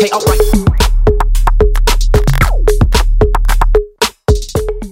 Okay, 0.00 0.10
alright. 0.12 0.40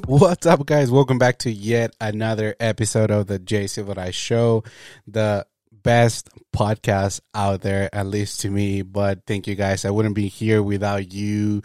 What's 0.04 0.44
up, 0.44 0.66
guys? 0.66 0.90
Welcome 0.90 1.18
back 1.18 1.38
to 1.38 1.50
yet 1.50 1.96
another 1.98 2.54
episode 2.60 3.10
of 3.10 3.26
the 3.26 3.38
J 3.38 3.64
Silvadoray 3.64 4.12
Show, 4.12 4.64
the 5.06 5.46
best 5.82 6.28
podcast 6.54 7.20
out 7.34 7.60
there, 7.60 7.88
at 7.94 8.06
least 8.06 8.40
to 8.40 8.50
me. 8.50 8.82
But 8.82 9.20
thank 9.26 9.46
you 9.46 9.54
guys. 9.54 9.84
I 9.84 9.90
wouldn't 9.90 10.14
be 10.14 10.28
here 10.28 10.62
without 10.62 11.12
you 11.12 11.62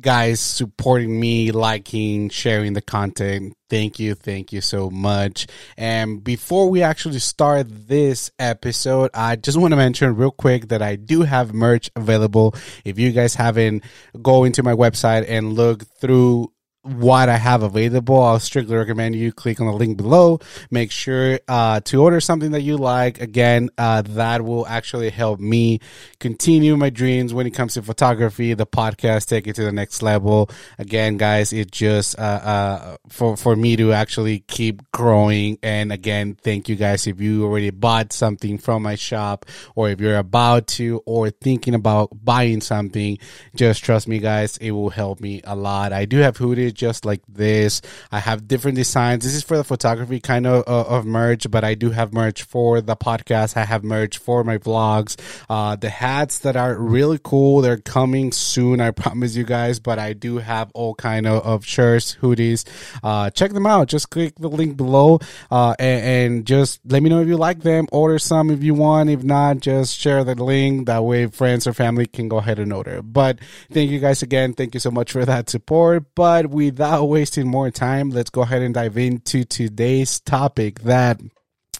guys 0.00 0.40
supporting 0.40 1.18
me, 1.18 1.52
liking, 1.52 2.28
sharing 2.28 2.72
the 2.72 2.82
content. 2.82 3.54
Thank 3.70 3.98
you. 3.98 4.14
Thank 4.14 4.52
you 4.52 4.60
so 4.60 4.90
much. 4.90 5.46
And 5.76 6.22
before 6.22 6.68
we 6.68 6.82
actually 6.82 7.18
start 7.18 7.66
this 7.68 8.30
episode, 8.38 9.10
I 9.14 9.36
just 9.36 9.58
want 9.58 9.72
to 9.72 9.76
mention 9.76 10.16
real 10.16 10.30
quick 10.30 10.68
that 10.68 10.82
I 10.82 10.96
do 10.96 11.22
have 11.22 11.54
merch 11.54 11.90
available. 11.96 12.54
If 12.84 12.98
you 12.98 13.12
guys 13.12 13.34
haven't, 13.34 13.84
go 14.20 14.44
into 14.44 14.62
my 14.62 14.74
website 14.74 15.26
and 15.28 15.54
look 15.54 15.84
through 16.00 16.52
what 16.84 17.28
I 17.28 17.36
have 17.36 17.62
available, 17.62 18.22
I'll 18.22 18.38
strictly 18.38 18.76
recommend 18.76 19.16
you 19.16 19.32
click 19.32 19.60
on 19.60 19.66
the 19.66 19.72
link 19.72 19.96
below. 19.96 20.40
Make 20.70 20.90
sure 20.90 21.40
uh, 21.48 21.80
to 21.80 22.02
order 22.02 22.20
something 22.20 22.52
that 22.52 22.60
you 22.60 22.76
like. 22.76 23.20
Again, 23.20 23.70
uh, 23.78 24.02
that 24.02 24.44
will 24.44 24.66
actually 24.66 25.10
help 25.10 25.40
me 25.40 25.80
continue 26.20 26.76
my 26.76 26.90
dreams 26.90 27.32
when 27.32 27.46
it 27.46 27.52
comes 27.52 27.74
to 27.74 27.82
photography, 27.82 28.52
the 28.54 28.66
podcast, 28.66 29.26
take 29.26 29.46
it 29.46 29.56
to 29.56 29.64
the 29.64 29.72
next 29.72 30.02
level. 30.02 30.50
Again, 30.78 31.16
guys, 31.16 31.52
it 31.52 31.70
just 31.70 32.18
uh, 32.18 32.22
uh, 32.22 32.96
for 33.08 33.36
for 33.36 33.56
me 33.56 33.76
to 33.76 33.92
actually 33.92 34.40
keep 34.40 34.82
growing. 34.92 35.58
And 35.62 35.90
again, 35.90 36.36
thank 36.42 36.68
you 36.68 36.76
guys 36.76 37.06
if 37.06 37.20
you 37.20 37.44
already 37.44 37.70
bought 37.70 38.12
something 38.12 38.58
from 38.58 38.82
my 38.82 38.94
shop, 38.94 39.46
or 39.74 39.88
if 39.88 40.00
you're 40.00 40.18
about 40.18 40.66
to, 40.66 41.02
or 41.06 41.30
thinking 41.30 41.74
about 41.74 42.10
buying 42.24 42.60
something. 42.60 43.18
Just 43.54 43.82
trust 43.82 44.06
me, 44.06 44.18
guys, 44.18 44.58
it 44.58 44.72
will 44.72 44.90
help 44.90 45.20
me 45.20 45.40
a 45.44 45.56
lot. 45.56 45.92
I 45.92 46.04
do 46.04 46.18
have 46.18 46.36
hoodies 46.74 46.84
just 46.84 47.04
like 47.04 47.22
this. 47.28 47.80
I 48.12 48.20
have 48.20 48.46
different 48.46 48.76
designs. 48.76 49.24
This 49.24 49.34
is 49.34 49.42
for 49.42 49.56
the 49.56 49.64
photography 49.64 50.20
kind 50.20 50.46
of 50.46 50.64
uh, 50.66 50.96
of 50.96 51.06
merch, 51.06 51.50
but 51.50 51.64
I 51.64 51.74
do 51.74 51.90
have 51.90 52.12
merch 52.12 52.42
for 52.42 52.80
the 52.80 52.96
podcast. 52.96 53.56
I 53.56 53.64
have 53.64 53.84
merch 53.84 54.18
for 54.18 54.44
my 54.44 54.58
vlogs. 54.58 55.16
Uh, 55.48 55.76
the 55.76 55.90
hats 55.90 56.40
that 56.40 56.56
are 56.56 56.76
really 56.76 57.18
cool. 57.22 57.60
They're 57.60 57.78
coming 57.78 58.32
soon. 58.32 58.80
I 58.80 58.90
promise 59.04 59.36
you 59.36 59.44
guys. 59.44 59.80
But 59.80 59.98
I 59.98 60.12
do 60.12 60.38
have 60.38 60.70
all 60.74 60.94
kind 60.94 61.26
of, 61.26 61.44
of 61.44 61.64
shirts, 61.64 62.16
hoodies. 62.20 62.64
Uh, 63.02 63.30
check 63.30 63.52
them 63.52 63.66
out. 63.66 63.88
Just 63.88 64.10
click 64.10 64.34
the 64.36 64.48
link 64.48 64.76
below, 64.76 65.20
uh, 65.50 65.74
and, 65.78 66.04
and 66.04 66.46
just 66.46 66.80
let 66.84 67.02
me 67.02 67.10
know 67.10 67.20
if 67.20 67.28
you 67.28 67.36
like 67.36 67.62
them. 67.62 67.86
Order 67.92 68.18
some 68.18 68.50
if 68.50 68.62
you 68.62 68.74
want. 68.74 69.10
If 69.10 69.22
not, 69.22 69.60
just 69.60 69.98
share 69.98 70.24
the 70.24 70.34
link. 70.34 70.86
That 70.86 71.04
way, 71.04 71.26
friends 71.26 71.66
or 71.66 71.72
family 71.72 72.06
can 72.06 72.28
go 72.28 72.38
ahead 72.38 72.58
and 72.58 72.72
order. 72.72 73.02
But 73.02 73.38
thank 73.70 73.90
you 73.90 74.00
guys 74.00 74.22
again. 74.22 74.52
Thank 74.52 74.74
you 74.74 74.80
so 74.80 74.90
much 74.90 75.12
for 75.12 75.24
that 75.24 75.50
support. 75.50 76.14
But 76.14 76.50
without 76.66 77.06
wasting 77.06 77.48
more 77.48 77.70
time, 77.70 78.10
let's 78.10 78.30
go 78.30 78.42
ahead 78.42 78.62
and 78.62 78.74
dive 78.74 78.96
into 78.96 79.44
today's 79.44 80.20
topic 80.20 80.80
that 80.80 81.20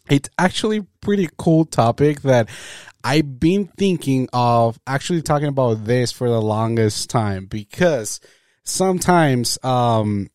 it's 0.09 0.29
actually 0.39 0.87
pretty 1.01 1.29
cool 1.39 1.65
topic 1.65 2.23
that 2.23 2.49
I've 3.03 3.39
been 3.39 3.67
thinking 3.79 4.29
of 4.33 4.79
actually 4.87 5.23
talking 5.23 5.49
about 5.49 5.85
this 5.85 6.13
for 6.13 6.29
the 6.29 6.41
longest 6.41 7.11
time 7.11 7.47
because 7.47 8.21
sometimes 8.65 9.59
um 9.63 10.29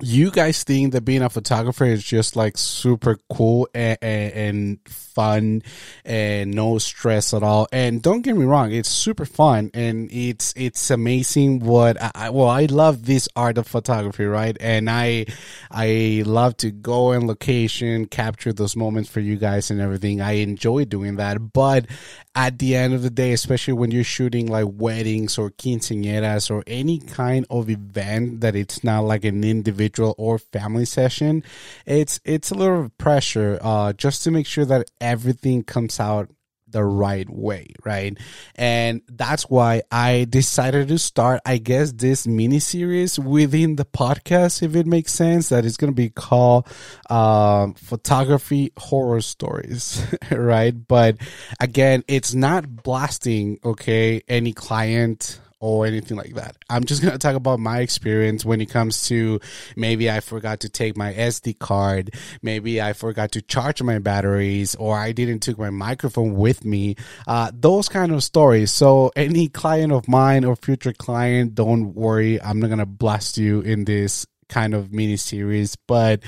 you 0.00 0.30
guys 0.30 0.64
think 0.64 0.92
that 0.92 1.02
being 1.02 1.22
a 1.22 1.30
photographer 1.30 1.84
is 1.84 2.02
just 2.02 2.36
like 2.36 2.56
super 2.56 3.18
cool 3.30 3.68
and, 3.74 3.98
and, 4.00 4.32
and, 4.32 4.78
fun 5.10 5.62
and 6.04 6.52
no 6.52 6.78
stress 6.78 7.34
at 7.34 7.42
all. 7.42 7.66
And 7.72 8.02
don't 8.02 8.22
get 8.22 8.36
me 8.36 8.44
wrong, 8.44 8.72
it's 8.72 8.88
super 8.88 9.24
fun 9.24 9.70
and 9.74 10.10
it's 10.10 10.54
it's 10.56 10.90
amazing. 10.90 11.60
What 11.60 11.98
I, 12.14 12.30
well, 12.30 12.48
I 12.48 12.66
love 12.66 13.04
this 13.04 13.28
art 13.36 13.58
of 13.58 13.66
photography, 13.66 14.24
right? 14.24 14.56
And 14.60 14.88
I 14.88 15.26
I 15.70 16.22
love 16.24 16.56
to 16.58 16.70
go 16.70 17.12
in 17.12 17.26
location, 17.26 18.06
capture 18.06 18.52
those 18.52 18.76
moments 18.76 19.10
for 19.10 19.20
you 19.20 19.36
guys 19.36 19.70
and 19.70 19.80
everything. 19.80 20.20
I 20.20 20.32
enjoy 20.32 20.84
doing 20.84 21.16
that, 21.16 21.52
but 21.52 21.86
at 22.34 22.58
the 22.58 22.76
end 22.76 22.94
of 22.94 23.02
the 23.02 23.10
day, 23.10 23.32
especially 23.32 23.74
when 23.74 23.90
you're 23.90 24.04
shooting 24.04 24.46
like 24.46 24.66
weddings 24.70 25.36
or 25.36 25.50
quinceañeras 25.50 26.50
or 26.50 26.62
any 26.66 26.98
kind 26.98 27.44
of 27.50 27.68
event 27.68 28.40
that 28.40 28.54
it's 28.54 28.84
not 28.84 29.00
like 29.00 29.24
an 29.24 29.42
individual 29.42 29.89
or 29.98 30.38
family 30.38 30.84
session, 30.84 31.42
it's 31.86 32.20
it's 32.24 32.50
a 32.50 32.54
little 32.54 32.90
pressure 32.98 33.58
uh, 33.60 33.92
just 33.92 34.24
to 34.24 34.30
make 34.30 34.46
sure 34.46 34.64
that 34.64 34.90
everything 35.00 35.62
comes 35.62 35.98
out 36.00 36.30
the 36.70 36.84
right 36.84 37.28
way, 37.28 37.66
right? 37.84 38.16
And 38.54 39.02
that's 39.08 39.44
why 39.44 39.82
I 39.90 40.26
decided 40.28 40.88
to 40.88 40.98
start, 40.98 41.40
I 41.44 41.58
guess, 41.58 41.92
this 41.92 42.26
mini 42.26 42.60
series 42.60 43.18
within 43.18 43.76
the 43.76 43.84
podcast, 43.84 44.62
if 44.62 44.76
it 44.76 44.86
makes 44.86 45.12
sense, 45.12 45.48
that 45.48 45.64
is 45.64 45.76
going 45.76 45.92
to 45.92 45.96
be 45.96 46.10
called 46.10 46.68
um, 47.08 47.74
Photography 47.74 48.72
Horror 48.76 49.20
Stories, 49.20 50.04
right? 50.30 50.74
But 50.86 51.16
again, 51.60 52.04
it's 52.08 52.34
not 52.34 52.82
blasting, 52.82 53.58
okay, 53.64 54.22
any 54.28 54.52
client 54.52 55.40
or 55.60 55.86
anything 55.86 56.16
like 56.16 56.34
that. 56.34 56.56
I'm 56.68 56.84
just 56.84 57.02
going 57.02 57.12
to 57.12 57.18
talk 57.18 57.36
about 57.36 57.60
my 57.60 57.80
experience 57.80 58.44
when 58.44 58.60
it 58.60 58.70
comes 58.70 59.06
to 59.08 59.40
maybe 59.76 60.10
I 60.10 60.20
forgot 60.20 60.60
to 60.60 60.68
take 60.68 60.96
my 60.96 61.12
SD 61.12 61.58
card, 61.58 62.14
maybe 62.42 62.80
I 62.80 62.94
forgot 62.94 63.32
to 63.32 63.42
charge 63.42 63.82
my 63.82 63.98
batteries, 63.98 64.74
or 64.74 64.98
I 64.98 65.12
didn't 65.12 65.40
take 65.40 65.58
my 65.58 65.70
microphone 65.70 66.34
with 66.34 66.64
me. 66.64 66.96
Uh, 67.26 67.52
those 67.54 67.88
kind 67.88 68.12
of 68.12 68.24
stories. 68.24 68.72
So 68.72 69.12
any 69.14 69.48
client 69.48 69.92
of 69.92 70.08
mine 70.08 70.44
or 70.44 70.56
future 70.56 70.94
client, 70.94 71.54
don't 71.54 71.94
worry. 71.94 72.40
I'm 72.40 72.58
not 72.58 72.68
going 72.68 72.78
to 72.78 72.86
blast 72.86 73.36
you 73.36 73.60
in 73.60 73.84
this 73.84 74.26
kind 74.48 74.74
of 74.74 74.92
mini 74.92 75.16
series, 75.16 75.76
but 75.76 76.22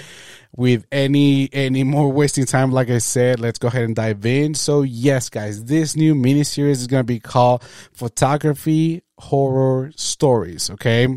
with 0.56 0.86
any 0.92 1.48
any 1.52 1.82
more 1.82 2.12
wasting 2.12 2.44
time 2.44 2.70
like 2.70 2.90
i 2.90 2.98
said 2.98 3.40
let's 3.40 3.58
go 3.58 3.68
ahead 3.68 3.84
and 3.84 3.96
dive 3.96 4.24
in 4.26 4.54
so 4.54 4.82
yes 4.82 5.30
guys 5.30 5.64
this 5.64 5.96
new 5.96 6.14
mini 6.14 6.44
series 6.44 6.82
is 6.82 6.86
going 6.86 7.00
to 7.00 7.04
be 7.04 7.18
called 7.18 7.62
photography 7.94 9.02
horror 9.28 9.92
stories 9.96 10.70
okay? 10.70 11.08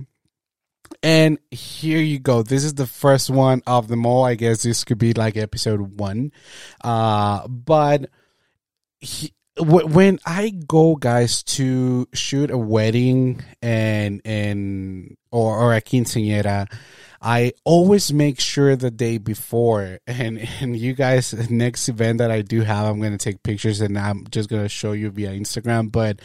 And 1.03 1.37
here 1.51 1.99
you 1.99 2.19
go. 2.19 2.41
This 2.41 2.63
is 2.63 2.75
the 2.75 2.87
first 2.87 3.29
one 3.29 3.61
of 3.67 3.87
them 3.87 4.05
all. 4.05 4.23
I 4.23 4.35
guess 4.35 4.63
this 4.63 4.83
could 4.83 4.97
be 4.97 5.13
like 5.13 5.37
episode 5.37 5.99
one. 5.99 6.31
Uh 6.83 7.47
but 7.47 8.09
he, 8.99 9.33
when 9.57 10.19
I 10.25 10.49
go, 10.49 10.95
guys, 10.95 11.43
to 11.43 12.07
shoot 12.13 12.51
a 12.51 12.57
wedding 12.57 13.43
and 13.61 14.21
and 14.25 15.15
or 15.31 15.57
or 15.57 15.73
a 15.73 15.81
quinceañera, 15.81 16.71
I 17.27 17.53
always 17.63 18.13
make 18.13 18.39
sure 18.39 18.75
the 18.75 18.91
day 18.91 19.17
before, 19.17 19.97
and 20.05 20.47
and 20.61 20.77
you 20.77 20.93
guys, 20.93 21.33
next 21.49 21.89
event 21.89 22.19
that 22.19 22.29
I 22.29 22.43
do 22.43 22.61
have, 22.61 22.85
I'm 22.85 23.01
gonna 23.01 23.17
take 23.17 23.41
pictures 23.41 23.81
and 23.81 23.97
I'm 23.97 24.27
just 24.29 24.47
gonna 24.47 24.69
show 24.69 24.91
you 24.91 25.09
via 25.09 25.31
Instagram. 25.31 25.91
But 25.91 26.19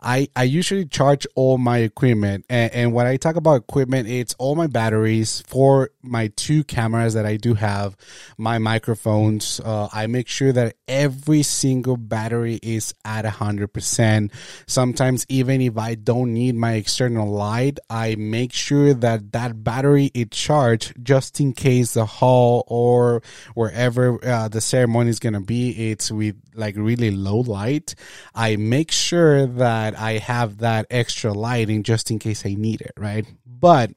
I 0.00 0.28
I 0.36 0.44
usually 0.44 0.86
charge 0.86 1.26
all 1.34 1.58
my 1.58 1.78
equipment, 1.78 2.44
and, 2.48 2.72
and 2.72 2.92
when 2.92 3.04
I 3.04 3.16
talk 3.16 3.34
about 3.34 3.56
equipment, 3.56 4.08
it's 4.08 4.36
all 4.38 4.54
my 4.54 4.68
batteries 4.68 5.42
for 5.48 5.90
my 6.02 6.28
two 6.36 6.62
cameras 6.62 7.14
that 7.14 7.26
I 7.26 7.36
do 7.36 7.54
have, 7.54 7.96
my 8.38 8.58
microphones. 8.58 9.58
Uh, 9.58 9.88
I 9.92 10.06
make 10.06 10.28
sure 10.28 10.52
that 10.52 10.76
every 10.86 11.42
single 11.42 11.96
battery 11.96 12.60
is 12.62 12.94
at 13.04 13.24
hundred 13.24 13.72
percent. 13.72 14.30
Sometimes 14.68 15.26
even 15.28 15.60
if 15.62 15.76
I 15.76 15.96
don't 15.96 16.32
need 16.32 16.54
my 16.54 16.74
external 16.74 17.28
light, 17.28 17.80
I 17.90 18.14
make 18.14 18.52
sure 18.52 18.94
that 18.94 19.32
that 19.32 19.64
battery 19.64 20.12
it 20.14 20.32
charge 20.44 20.92
just 21.02 21.40
in 21.40 21.52
case 21.52 21.94
the 21.94 22.04
hall 22.04 22.64
or 22.66 23.22
wherever 23.54 24.18
uh, 24.24 24.48
the 24.48 24.60
ceremony 24.60 25.10
is 25.10 25.18
going 25.18 25.32
to 25.32 25.40
be. 25.40 25.90
It's 25.90 26.10
with 26.10 26.36
like 26.54 26.74
really 26.76 27.10
low 27.10 27.40
light. 27.40 27.94
I 28.34 28.56
make 28.56 28.90
sure 28.92 29.46
that 29.46 29.98
i 29.98 30.12
have 30.18 30.58
that 30.58 30.86
extra 30.90 31.32
lighting 31.32 31.82
just 31.82 32.10
in 32.10 32.18
case 32.18 32.44
i 32.46 32.54
need 32.54 32.80
it 32.80 32.92
right? 32.96 33.26
But 33.46 33.90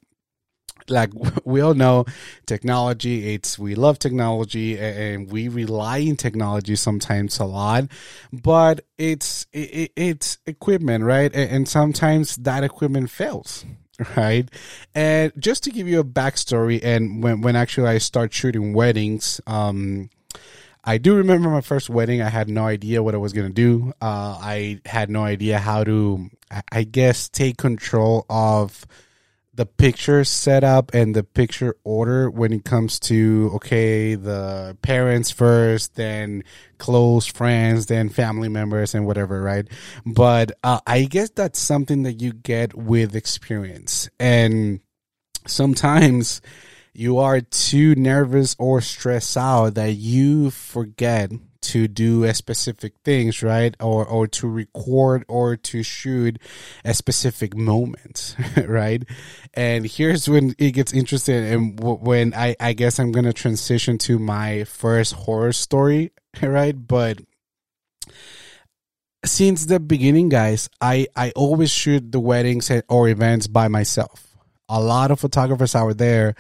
like 0.90 1.12
we 1.46 1.62
all 1.62 1.74
know 1.74 2.06
technology 2.46 3.34
it's 3.34 3.60
we 3.60 3.76
love 3.76 4.00
technology 4.00 4.78
and 4.78 5.32
we 5.32 5.48
rely 5.48 6.02
on 6.10 6.16
technology 6.16 6.76
sometimes 6.76 7.40
a 7.40 7.46
lot. 7.46 7.86
But 8.32 8.86
it's 8.98 9.48
it, 9.54 9.92
it's 9.96 10.38
equipment 10.46 11.04
right? 11.04 11.34
And 11.36 11.68
sometimes 11.68 12.38
that 12.38 12.64
equipment 12.64 13.10
fails 13.10 13.66
right? 14.18 14.50
And 14.94 15.32
just 15.38 15.64
to 15.64 15.72
give 15.72 15.88
you 15.88 16.00
a 16.00 16.04
backstory, 16.04 16.80
and 16.84 17.24
when 17.24 17.42
when 17.42 17.56
actually 17.56 17.90
I 17.90 17.98
start 17.98 18.34
shooting 18.34 18.74
weddings, 18.74 19.42
um, 19.48 20.10
I 20.84 20.98
do 20.98 21.16
remember 21.16 21.50
my 21.50 21.62
first 21.62 21.90
wedding. 21.90 22.22
I 22.22 22.30
had 22.30 22.50
no 22.50 22.66
idea 22.66 23.04
what 23.04 23.14
I 23.14 23.18
was 23.18 23.34
gonna 23.34 23.50
do. 23.50 23.94
Uh, 24.02 24.38
I 24.40 24.80
had 24.86 25.10
no 25.10 25.24
idea 25.24 25.60
how 25.60 25.84
to, 25.84 26.30
I 26.72 26.84
guess, 26.84 27.30
take 27.30 27.58
control 27.58 28.26
of 28.30 28.86
the 29.58 29.66
picture 29.66 30.24
setup 30.24 30.94
and 30.94 31.16
the 31.16 31.24
picture 31.24 31.76
order 31.84 32.30
when 32.30 32.54
it 32.54 32.64
comes 32.64 33.00
to 33.00 33.52
okay 33.56 34.14
the 34.14 34.78
parents 34.84 35.32
first 35.32 35.96
then 35.96 36.44
close 36.78 37.26
friends 37.26 37.88
then 37.88 38.08
family 38.08 38.50
members 38.50 38.94
and 38.94 39.06
whatever 39.06 39.42
right? 39.42 39.68
But 40.06 40.52
uh, 40.64 40.80
i 40.86 41.04
guess 41.06 41.32
that's 41.32 41.60
something 41.60 42.04
that 42.04 42.22
you 42.22 42.34
get 42.34 42.76
with 42.76 43.16
experience. 43.16 44.10
And 44.20 44.80
sometimes 45.48 46.42
you 46.94 47.18
are 47.18 47.42
too 47.42 47.96
nervous 47.96 48.56
or 48.60 48.82
stressed 48.82 49.38
out 49.38 49.76
that 49.76 49.94
you 49.94 50.52
forget 50.52 51.32
to 51.62 51.88
do 51.88 52.24
a 52.24 52.34
specific 52.34 52.94
things, 53.04 53.44
right? 53.44 53.76
Or 53.80 54.06
or 54.06 54.28
to 54.28 54.48
record 54.48 55.26
or 55.28 55.56
to 55.58 55.84
shoot 55.84 56.40
a 56.86 56.94
specific 56.94 57.56
moment, 57.56 58.36
right? 58.66 59.04
And 59.54 59.86
here's 59.86 60.30
when 60.30 60.56
it 60.58 60.72
gets 60.72 60.94
interesting, 60.94 61.46
and 61.46 61.80
when 61.80 62.34
I 62.34 62.56
I 62.60 62.74
guess 62.74 63.00
I'm 63.00 63.12
gonna 63.12 63.34
transition 63.34 63.98
to 64.00 64.20
my 64.20 64.64
first 64.66 65.14
horror 65.14 65.54
story, 65.54 66.12
right? 66.42 66.76
But 66.76 67.22
since 69.26 69.66
the 69.66 69.80
beginning, 69.80 70.30
guys, 70.30 70.70
I 70.82 71.08
I 71.16 71.32
always 71.36 71.72
shoot 71.72 72.12
the 72.12 72.20
weddings 72.20 72.72
or 72.90 73.10
events 73.10 73.48
by 73.48 73.68
myself. 73.68 74.24
A 74.70 74.82
lot 74.82 75.12
of 75.12 75.20
photographers 75.20 75.76
out 75.76 75.98
there 75.98 76.36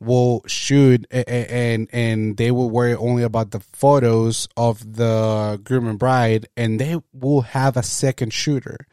will 0.00 0.42
shoot 0.46 1.06
and 1.10 1.88
and 1.92 2.36
they 2.36 2.50
will 2.50 2.70
worry 2.70 2.94
only 2.94 3.22
about 3.22 3.50
the 3.50 3.60
photos 3.60 4.48
of 4.56 4.96
the 4.96 5.60
groom 5.64 5.88
and 5.88 5.98
bride 5.98 6.46
and 6.56 6.80
they 6.80 6.96
will 7.12 7.40
have 7.40 7.76
a 7.76 7.82
second 7.82 8.32
shooter 8.32 8.86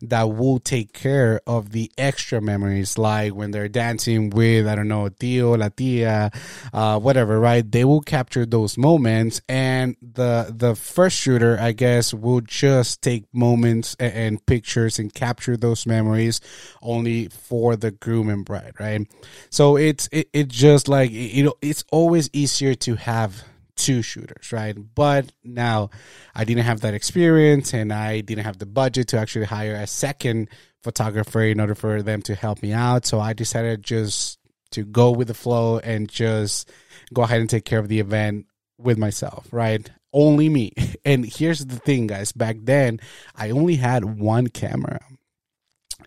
that 0.00 0.22
will 0.22 0.58
take 0.58 0.92
care 0.92 1.40
of 1.46 1.70
the 1.70 1.90
extra 1.98 2.40
memories, 2.40 2.98
like 2.98 3.34
when 3.34 3.50
they're 3.50 3.68
dancing 3.68 4.30
with, 4.30 4.66
I 4.66 4.74
don't 4.74 4.88
know, 4.88 5.08
Tio, 5.08 5.56
La 5.56 5.68
Tia, 5.68 6.30
uh, 6.72 6.98
whatever, 6.98 7.38
right? 7.38 7.70
They 7.70 7.84
will 7.84 8.00
capture 8.00 8.46
those 8.46 8.78
moments. 8.78 9.40
And 9.48 9.96
the, 10.00 10.52
the 10.54 10.74
first 10.74 11.16
shooter, 11.18 11.58
I 11.60 11.72
guess, 11.72 12.14
will 12.14 12.40
just 12.40 13.02
take 13.02 13.24
moments 13.32 13.96
and, 13.98 14.12
and 14.12 14.46
pictures 14.46 14.98
and 14.98 15.12
capture 15.12 15.56
those 15.56 15.86
memories 15.86 16.40
only 16.80 17.28
for 17.28 17.76
the 17.76 17.90
groom 17.90 18.28
and 18.28 18.44
bride, 18.44 18.74
right? 18.80 19.06
So 19.50 19.76
it's, 19.76 20.08
it, 20.12 20.28
it 20.32 20.48
just 20.48 20.88
like, 20.88 21.10
you 21.10 21.44
know, 21.44 21.54
it's 21.60 21.84
always 21.90 22.30
easier 22.32 22.74
to 22.74 22.96
have 22.96 23.44
two 23.76 24.02
shooters, 24.02 24.52
right? 24.52 24.76
But 24.94 25.32
now 25.44 25.90
I 26.34 26.44
didn't 26.44 26.64
have 26.64 26.80
that 26.80 26.94
experience 26.94 27.72
and 27.74 27.92
I 27.92 28.20
didn't 28.20 28.44
have 28.44 28.58
the 28.58 28.66
budget 28.66 29.08
to 29.08 29.18
actually 29.18 29.46
hire 29.46 29.74
a 29.74 29.86
second 29.86 30.48
photographer 30.82 31.42
in 31.42 31.60
order 31.60 31.74
for 31.74 32.02
them 32.02 32.22
to 32.22 32.34
help 32.34 32.62
me 32.62 32.72
out. 32.72 33.06
So 33.06 33.20
I 33.20 33.32
decided 33.32 33.82
just 33.82 34.38
to 34.72 34.84
go 34.84 35.10
with 35.10 35.28
the 35.28 35.34
flow 35.34 35.78
and 35.78 36.08
just 36.08 36.70
go 37.12 37.22
ahead 37.22 37.40
and 37.40 37.48
take 37.48 37.64
care 37.64 37.78
of 37.78 37.88
the 37.88 38.00
event 38.00 38.46
with 38.78 38.98
myself, 38.98 39.46
right? 39.52 39.88
Only 40.12 40.48
me. 40.48 40.72
And 41.04 41.26
here's 41.26 41.66
the 41.66 41.80
thing, 41.80 42.06
guys. 42.06 42.30
Back 42.30 42.58
then, 42.60 43.00
I 43.34 43.50
only 43.50 43.74
had 43.74 44.04
one 44.04 44.46
camera. 44.46 45.00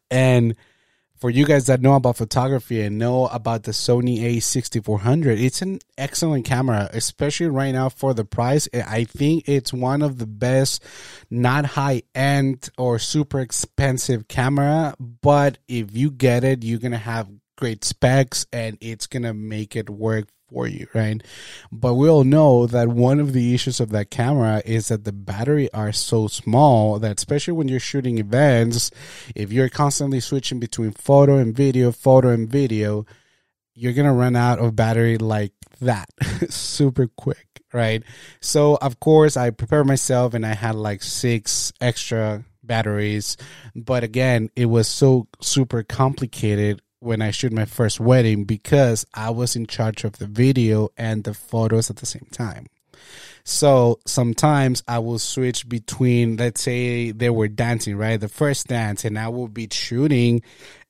And 0.09 0.56
for 1.17 1.29
you 1.29 1.45
guys 1.45 1.67
that 1.67 1.81
know 1.81 1.95
about 1.95 2.17
photography 2.17 2.81
and 2.81 2.97
know 2.97 3.27
about 3.27 3.63
the 3.63 3.71
Sony 3.71 4.19
A6400, 4.21 5.41
it's 5.41 5.62
an 5.62 5.79
excellent 5.97 6.45
camera, 6.45 6.89
especially 6.94 7.47
right 7.47 7.71
now 7.71 7.89
for 7.89 8.13
the 8.13 8.25
price. 8.25 8.67
I 8.73 9.06
think 9.06 9.47
it's 9.47 9.71
one 9.71 10.01
of 10.01 10.17
the 10.17 10.27
best, 10.27 10.83
not 11.29 11.65
high 11.65 12.03
end 12.13 12.69
or 12.77 13.00
super 13.00 13.39
expensive 13.39 14.27
camera, 14.27 14.95
but 15.00 15.57
if 15.67 15.95
you 15.95 16.12
get 16.12 16.44
it, 16.44 16.63
you're 16.63 16.79
going 16.79 16.91
to 16.91 16.97
have 16.97 17.29
great 17.56 17.84
specs 17.84 18.46
and 18.52 18.78
it's 18.81 19.07
going 19.07 19.24
to 19.24 19.34
make 19.34 19.75
it 19.75 19.90
work 19.90 20.28
for 20.50 20.68
you, 20.68 20.88
right? 20.94 21.22
But 21.72 21.96
we 21.96 22.10
all 22.10 22.24
know 22.24 22.68
that 22.68 22.88
one 22.88 23.19
of 23.19 23.34
the 23.34 23.54
issues 23.54 23.80
of 23.80 23.90
that 23.90 24.12
camera 24.12 24.62
is 24.66 24.90
that 24.90 25.04
the 25.04 25.12
battery 25.12 25.72
are 25.74 25.92
so 25.92 26.28
small 26.28 27.00
that 27.00 27.18
especially 27.18 27.54
when 27.54 27.68
you're 27.68 27.80
shooting 27.80 28.18
events, 28.18 28.92
if 29.36 29.52
you're 29.52 29.69
constantly 29.69 30.19
switching 30.19 30.60
between 30.60 30.92
photo 30.92 31.38
and 31.38 31.56
video, 31.56 31.92
photo 31.92 32.30
and 32.30 32.50
video, 32.50 33.06
you're 33.74 33.94
going 33.94 34.08
to 34.08 34.13
run 34.13 34.36
out 34.36 34.60
of 34.60 34.75
battery 34.75 35.18
like 35.18 35.51
that 35.81 36.10
super 36.50 37.08
quick, 37.08 37.62
right? 37.74 38.04
So, 38.40 38.78
of 38.81 39.00
course, 39.00 39.36
I 39.36 39.50
prepared 39.50 39.88
myself 39.88 40.34
and 40.34 40.46
I 40.46 40.54
had 40.54 40.75
like 40.75 41.04
six 41.04 41.74
extra 41.81 42.46
batteries. 42.63 43.38
But 43.75 44.04
again, 44.04 44.50
it 44.56 44.66
was 44.68 44.88
so 44.88 45.28
super 45.42 45.84
complicated 45.84 46.81
when 47.00 47.21
I 47.21 47.31
shoot 47.31 47.51
my 47.51 47.65
first 47.65 48.00
wedding 48.00 48.45
because 48.45 49.06
I 49.13 49.30
was 49.30 49.56
in 49.56 49.68
charge 49.68 50.03
of 50.03 50.18
the 50.18 50.27
video 50.27 50.89
and 50.97 51.24
the 51.24 51.33
photos 51.33 51.89
at 51.89 51.97
the 51.97 52.06
same 52.06 52.27
time. 52.31 52.68
So 53.44 54.00
sometimes 54.07 54.83
I 54.88 55.00
will 55.00 55.19
switch 55.19 55.69
between, 55.69 56.38
let's 56.38 56.62
say 56.62 57.12
they 57.12 57.30
were 57.30 57.47
dancing, 57.47 57.95
right? 57.95 58.19
The 58.19 58.27
first 58.27 58.68
dance, 58.68 59.06
and 59.06 59.19
I 59.19 59.27
will 59.27 59.47
be 59.47 59.68
shooting, 59.71 60.42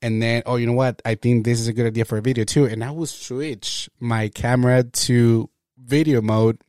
and 0.02 0.22
then, 0.22 0.44
oh, 0.46 0.56
you 0.56 0.66
know 0.66 0.74
what? 0.74 1.02
I 1.04 1.16
think 1.16 1.44
this 1.44 1.60
is 1.60 1.68
a 1.68 1.74
good 1.74 1.88
idea 1.88 2.06
for 2.06 2.18
a 2.18 2.22
video 2.22 2.46
too. 2.46 2.66
And 2.66 2.82
I 2.82 2.92
will 2.92 3.08
switch 3.08 3.90
my 4.00 4.30
camera 4.30 4.84
to 4.84 5.50
video 5.78 6.22
mode 6.22 6.62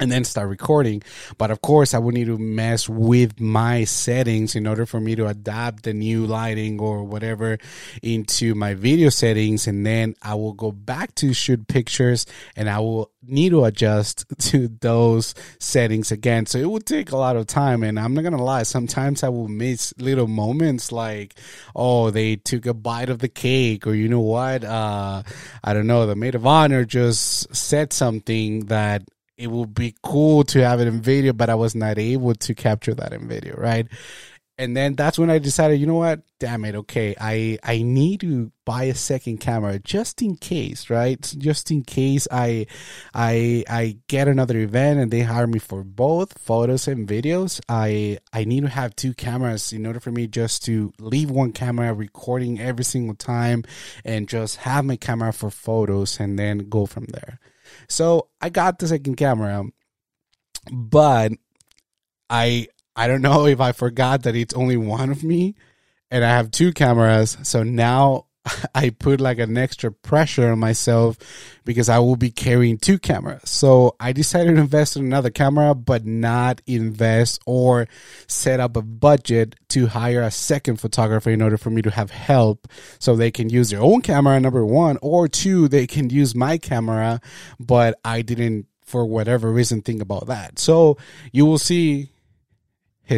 and 0.00 0.10
then 0.10 0.24
start 0.24 0.48
recording. 0.48 1.02
But 1.36 1.50
of 1.50 1.60
course, 1.60 1.92
I 1.92 1.98
would 1.98 2.14
need 2.14 2.26
to 2.26 2.38
mess 2.38 2.88
with 2.88 3.38
my 3.38 3.84
settings 3.84 4.56
in 4.56 4.66
order 4.66 4.86
for 4.86 4.98
me 4.98 5.14
to 5.16 5.26
adapt 5.26 5.82
the 5.82 5.92
new 5.92 6.26
lighting 6.26 6.80
or 6.80 7.04
whatever 7.04 7.58
into 8.02 8.54
my 8.54 8.74
video 8.74 9.10
settings. 9.10 9.66
And 9.66 9.84
then 9.84 10.14
I 10.22 10.34
will 10.34 10.54
go 10.54 10.72
back 10.72 11.14
to 11.16 11.34
shoot 11.34 11.68
pictures 11.68 12.24
and 12.56 12.68
I 12.68 12.80
will 12.80 13.10
need 13.22 13.50
to 13.50 13.66
adjust 13.66 14.24
to 14.38 14.68
those 14.80 15.34
settings 15.58 16.10
again. 16.10 16.46
So 16.46 16.58
it 16.58 16.70
would 16.70 16.86
take 16.86 17.12
a 17.12 17.16
lot 17.18 17.36
of 17.36 17.46
time. 17.46 17.82
And 17.82 18.00
I'm 18.00 18.14
not 18.14 18.22
going 18.22 18.36
to 18.36 18.42
lie, 18.42 18.62
sometimes 18.62 19.22
I 19.22 19.28
will 19.28 19.48
miss 19.48 19.92
little 19.98 20.28
moments 20.28 20.90
like, 20.90 21.34
oh, 21.76 22.10
they 22.10 22.36
took 22.36 22.64
a 22.64 22.72
bite 22.72 23.10
of 23.10 23.18
the 23.18 23.28
cake, 23.28 23.86
or 23.86 23.94
you 23.94 24.08
know 24.08 24.20
what? 24.20 24.64
Uh, 24.64 25.22
I 25.62 25.74
don't 25.74 25.86
know, 25.86 26.06
the 26.06 26.16
maid 26.16 26.34
of 26.34 26.46
honor 26.46 26.86
just 26.86 27.54
said 27.54 27.92
something 27.92 28.66
that 28.66 29.02
it 29.40 29.50
would 29.50 29.74
be 29.74 29.94
cool 30.02 30.44
to 30.44 30.62
have 30.62 30.80
it 30.80 30.86
in 30.86 31.00
video, 31.00 31.32
but 31.32 31.48
I 31.48 31.54
was 31.54 31.74
not 31.74 31.98
able 31.98 32.34
to 32.34 32.54
capture 32.54 32.94
that 32.94 33.14
in 33.14 33.26
video, 33.26 33.56
right? 33.56 33.88
And 34.58 34.76
then 34.76 34.94
that's 34.94 35.18
when 35.18 35.30
I 35.30 35.38
decided, 35.38 35.80
you 35.80 35.86
know 35.86 35.94
what? 35.94 36.20
Damn 36.38 36.66
it. 36.66 36.74
Okay. 36.74 37.14
I, 37.18 37.58
I 37.62 37.80
need 37.80 38.20
to 38.20 38.52
buy 38.66 38.84
a 38.84 38.94
second 38.94 39.38
camera 39.38 39.78
just 39.78 40.20
in 40.20 40.36
case, 40.36 40.90
right? 40.90 41.18
Just 41.38 41.70
in 41.70 41.82
case 41.82 42.28
I, 42.30 42.66
I, 43.14 43.64
I 43.66 43.96
get 44.08 44.28
another 44.28 44.58
event 44.58 45.00
and 45.00 45.10
they 45.10 45.22
hire 45.22 45.46
me 45.46 45.60
for 45.60 45.82
both 45.82 46.38
photos 46.38 46.86
and 46.86 47.08
videos. 47.08 47.62
I, 47.70 48.18
I 48.34 48.44
need 48.44 48.64
to 48.64 48.68
have 48.68 48.94
two 48.94 49.14
cameras 49.14 49.72
in 49.72 49.86
order 49.86 50.00
for 50.00 50.12
me 50.12 50.26
just 50.26 50.62
to 50.66 50.92
leave 50.98 51.30
one 51.30 51.52
camera 51.52 51.94
recording 51.94 52.60
every 52.60 52.84
single 52.84 53.14
time 53.14 53.64
and 54.04 54.28
just 54.28 54.56
have 54.56 54.84
my 54.84 54.96
camera 54.96 55.32
for 55.32 55.50
photos 55.50 56.20
and 56.20 56.38
then 56.38 56.68
go 56.68 56.84
from 56.84 57.06
there. 57.06 57.38
So 57.88 58.28
I 58.40 58.48
got 58.48 58.78
the 58.78 58.88
second 58.88 59.16
camera, 59.16 59.64
but 60.70 61.32
I 62.28 62.68
I 62.96 63.08
don't 63.08 63.22
know 63.22 63.46
if 63.46 63.60
I 63.60 63.72
forgot 63.72 64.22
that 64.24 64.36
it's 64.36 64.54
only 64.54 64.76
one 64.76 65.10
of 65.10 65.24
me 65.24 65.54
and 66.10 66.24
I 66.24 66.28
have 66.28 66.50
two 66.50 66.72
cameras. 66.72 67.36
So 67.42 67.62
now 67.62 68.26
I 68.74 68.90
put 68.90 69.20
like 69.20 69.38
an 69.38 69.56
extra 69.56 69.92
pressure 69.92 70.50
on 70.50 70.58
myself 70.58 71.18
because 71.64 71.88
I 71.88 71.98
will 71.98 72.16
be 72.16 72.30
carrying 72.30 72.78
two 72.78 72.98
cameras. 72.98 73.50
So 73.50 73.96
I 74.00 74.12
decided 74.12 74.54
to 74.54 74.60
invest 74.60 74.96
in 74.96 75.04
another 75.04 75.30
camera, 75.30 75.74
but 75.74 76.06
not 76.06 76.62
invest 76.66 77.40
or 77.46 77.88
set 78.26 78.60
up 78.60 78.76
a 78.76 78.82
budget 78.82 79.56
to 79.70 79.88
hire 79.88 80.22
a 80.22 80.30
second 80.30 80.76
photographer 80.76 81.30
in 81.30 81.42
order 81.42 81.58
for 81.58 81.70
me 81.70 81.82
to 81.82 81.90
have 81.90 82.10
help 82.10 82.68
so 82.98 83.14
they 83.14 83.30
can 83.30 83.48
use 83.48 83.70
their 83.70 83.82
own 83.82 84.00
camera, 84.00 84.40
number 84.40 84.64
one, 84.64 84.98
or 85.02 85.28
two, 85.28 85.68
they 85.68 85.86
can 85.86 86.10
use 86.10 86.34
my 86.34 86.58
camera, 86.58 87.20
but 87.58 87.98
I 88.04 88.22
didn't 88.22 88.66
for 88.82 89.06
whatever 89.06 89.52
reason 89.52 89.82
think 89.82 90.02
about 90.02 90.26
that. 90.26 90.58
So 90.58 90.96
you 91.32 91.46
will 91.46 91.58
see 91.58 92.10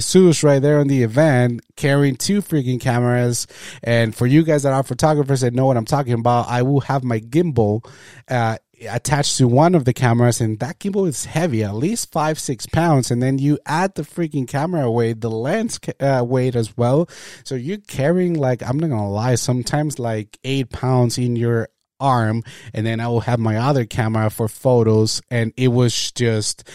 Jesus 0.01 0.43
right 0.43 0.63
there 0.63 0.81
in 0.81 0.89
the 0.89 1.03
event 1.03 1.61
carrying 1.77 2.17
two 2.17 2.41
freaking 2.41 2.81
cameras. 2.81 3.47
And 3.83 4.15
for 4.15 4.27
you 4.27 4.43
guys 4.43 4.63
that 4.63 4.73
are 4.73 4.83
photographers 4.83 5.43
that 5.43 5.53
know 5.53 5.67
what 5.67 5.77
I'm 5.77 5.85
talking 5.85 6.15
about, 6.15 6.49
I 6.49 6.63
will 6.63 6.81
have 6.81 7.05
my 7.05 7.21
gimbal 7.21 7.87
uh, 8.29 8.57
attached 8.89 9.37
to 9.37 9.47
one 9.47 9.75
of 9.75 9.85
the 9.85 9.93
cameras, 9.93 10.41
and 10.41 10.59
that 10.61 10.79
gimbal 10.79 11.07
is 11.07 11.27
heavy, 11.27 11.63
at 11.63 11.75
least 11.75 12.11
five, 12.11 12.39
six 12.39 12.67
pounds. 12.67 13.11
And 13.11 13.23
then 13.23 13.39
you 13.39 13.59
add 13.67 13.95
the 13.95 14.03
freaking 14.03 14.49
camera 14.49 14.91
weight, 14.91 15.21
the 15.21 15.31
lens 15.31 15.79
uh, 16.01 16.25
weight 16.27 16.57
as 16.57 16.77
well. 16.77 17.09
So 17.45 17.55
you're 17.55 17.79
carrying, 17.79 18.35
like, 18.35 18.63
I'm 18.63 18.79
not 18.79 18.91
gonna 18.91 19.11
lie, 19.11 19.35
sometimes 19.35 19.99
like 19.99 20.39
eight 20.43 20.71
pounds 20.71 21.19
in 21.19 21.37
your 21.37 21.69
arm 22.02 22.42
and 22.75 22.85
then 22.85 23.00
I 23.00 23.09
will 23.09 23.21
have 23.21 23.38
my 23.38 23.56
other 23.56 23.85
camera 23.85 24.28
for 24.28 24.49
photos 24.49 25.23
and 25.30 25.52
it 25.56 25.68
was 25.68 26.12
just 26.12 26.68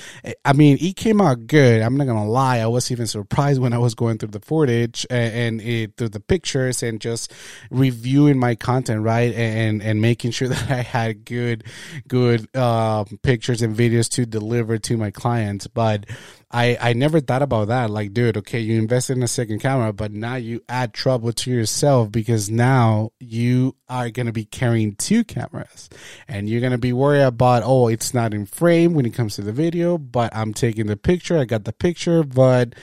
I 0.46 0.54
mean 0.54 0.78
it 0.80 0.96
came 0.96 1.22
out 1.22 1.48
good. 1.48 1.82
I'm 1.82 1.98
not 1.98 2.08
gonna 2.08 2.28
lie. 2.28 2.60
I 2.60 2.68
was 2.68 2.92
even 2.92 3.08
surprised 3.08 3.62
when 3.62 3.74
I 3.74 3.78
was 3.78 3.94
going 3.94 4.18
through 4.18 4.30
the 4.30 4.40
footage 4.40 5.06
and, 5.10 5.62
it, 5.62 5.98
through 5.98 6.10
the 6.10 6.20
pictures 6.20 6.82
and 6.82 7.02
just 7.02 7.34
reviewing 7.70 8.40
my 8.40 8.56
content 8.56 9.02
right 9.04 9.34
and 9.34 9.82
and 9.82 10.02
making 10.02 10.32
sure 10.32 10.48
that 10.48 10.72
I 10.72 10.82
had 10.82 11.26
good 11.26 11.64
good 12.08 12.48
uh, 12.56 13.04
pictures 13.22 13.62
and 13.62 13.76
videos 13.76 14.10
to 14.12 14.26
deliver 14.26 14.78
to 14.78 14.98
my 14.98 15.12
clients. 15.12 15.68
But 15.68 16.06
I, 16.50 16.78
I 16.80 16.94
never 16.94 17.20
thought 17.20 17.42
about 17.42 17.68
that. 17.68 17.90
Like, 17.90 18.14
dude, 18.14 18.38
okay, 18.38 18.60
you 18.60 18.80
invested 18.80 19.18
in 19.18 19.24
a 19.24 19.28
second 19.28 19.60
camera, 19.60 19.92
but 19.92 20.14
now 20.14 20.36
you 20.36 20.64
add 20.70 20.94
trouble 20.94 21.34
to 21.34 21.52
yourself 21.52 22.10
because 22.10 22.50
now 22.50 23.12
you 23.20 23.76
are 23.90 24.10
to 24.28 24.34
be 24.34 24.46
carrying 24.46 24.96
two 24.96 25.26
cameras 25.26 25.90
and 26.28 26.50
you're 26.50 26.62
to 26.72 26.78
be 26.78 26.94
worried 26.94 27.24
about, 27.24 27.64
oh, 27.66 27.90
it's 27.90 28.14
not 28.14 28.34
in 28.34 28.46
frame 28.46 28.94
when 28.94 29.06
it 29.06 29.14
comes 29.14 29.36
to 29.36 29.42
the 29.42 29.52
video, 29.52 29.98
but 29.98 30.34
I'm 30.34 30.54
taking 30.54 30.88
the 30.88 30.96
picture. 30.96 31.38
I 31.38 31.44
got 31.44 31.66
the 31.66 31.74
picture, 31.74 32.24
but 32.24 32.76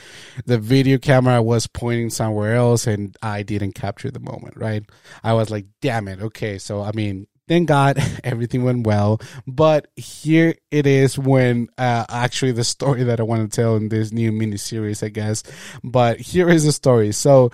the 0.45 0.59
video 0.59 0.99
camera 0.99 1.41
was 1.41 1.65
pointing 1.65 2.11
somewhere 2.11 2.55
else 2.55 2.85
and 2.85 3.17
I 3.23 3.41
didn't 3.41 3.73
capture 3.73 4.11
the 4.11 4.19
moment, 4.19 4.57
right? 4.57 4.83
I 5.23 5.33
was 5.33 5.49
like, 5.49 5.65
damn 5.81 6.07
it. 6.07 6.21
Okay. 6.21 6.59
So, 6.59 6.81
I 6.81 6.91
mean, 6.91 7.25
thank 7.47 7.67
God 7.67 7.97
everything 8.23 8.63
went 8.63 8.85
well. 8.85 9.19
But 9.47 9.87
here 9.95 10.55
it 10.71 10.87
is 10.87 11.17
when 11.17 11.69
uh, 11.77 12.05
actually 12.09 12.51
the 12.51 12.63
story 12.63 13.03
that 13.03 13.19
I 13.19 13.23
want 13.23 13.49
to 13.49 13.55
tell 13.55 13.75
in 13.75 13.89
this 13.89 14.11
new 14.11 14.31
mini 14.31 14.57
series, 14.57 15.03
I 15.03 15.09
guess. 15.09 15.43
But 15.83 16.19
here 16.19 16.49
is 16.49 16.65
the 16.65 16.71
story. 16.71 17.11
So 17.11 17.51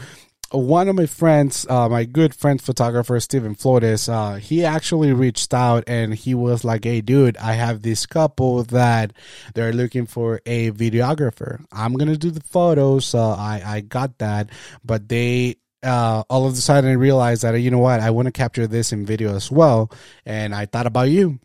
one 0.51 0.89
of 0.89 0.95
my 0.95 1.05
friends, 1.05 1.65
uh, 1.69 1.88
my 1.88 2.03
good 2.03 2.36
friend 2.36 2.62
photographer 2.62 3.19
Steven 3.19 3.55
Flores, 3.55 4.10
uh, 4.10 4.36
he 4.36 4.65
actually 4.65 5.13
reached 5.13 5.53
out 5.53 5.86
and 5.88 6.13
he 6.13 6.36
was 6.36 6.63
like, 6.63 6.83
"Hey, 6.83 7.01
dude, 7.01 7.38
I 7.38 7.53
have 7.53 7.81
this 7.81 8.05
couple 8.05 8.63
that 8.63 9.13
they're 9.53 9.74
looking 9.74 10.05
for 10.05 10.41
a 10.45 10.71
videographer. 10.71 11.63
I'm 11.71 11.93
gonna 11.93 12.17
do 12.17 12.31
the 12.31 12.41
photos. 12.41 13.15
Uh, 13.15 13.31
I 13.31 13.62
I 13.65 13.81
got 13.81 14.17
that, 14.17 14.50
but 14.83 15.07
they 15.07 15.55
uh, 15.84 16.24
all 16.30 16.48
of 16.48 16.54
a 16.54 16.58
sudden 16.58 16.90
I 16.90 16.94
realized 16.94 17.44
that 17.44 17.56
you 17.56 17.72
know 17.72 17.80
what 17.80 18.00
I 18.00 18.10
want 18.12 18.28
to 18.28 18.32
capture 18.32 18.68
this 18.68 18.92
in 18.92 19.06
video 19.06 19.36
as 19.36 19.52
well, 19.52 19.92
and 20.26 20.54
I 20.54 20.66
thought 20.66 20.88
about 20.88 21.10
you. 21.10 21.40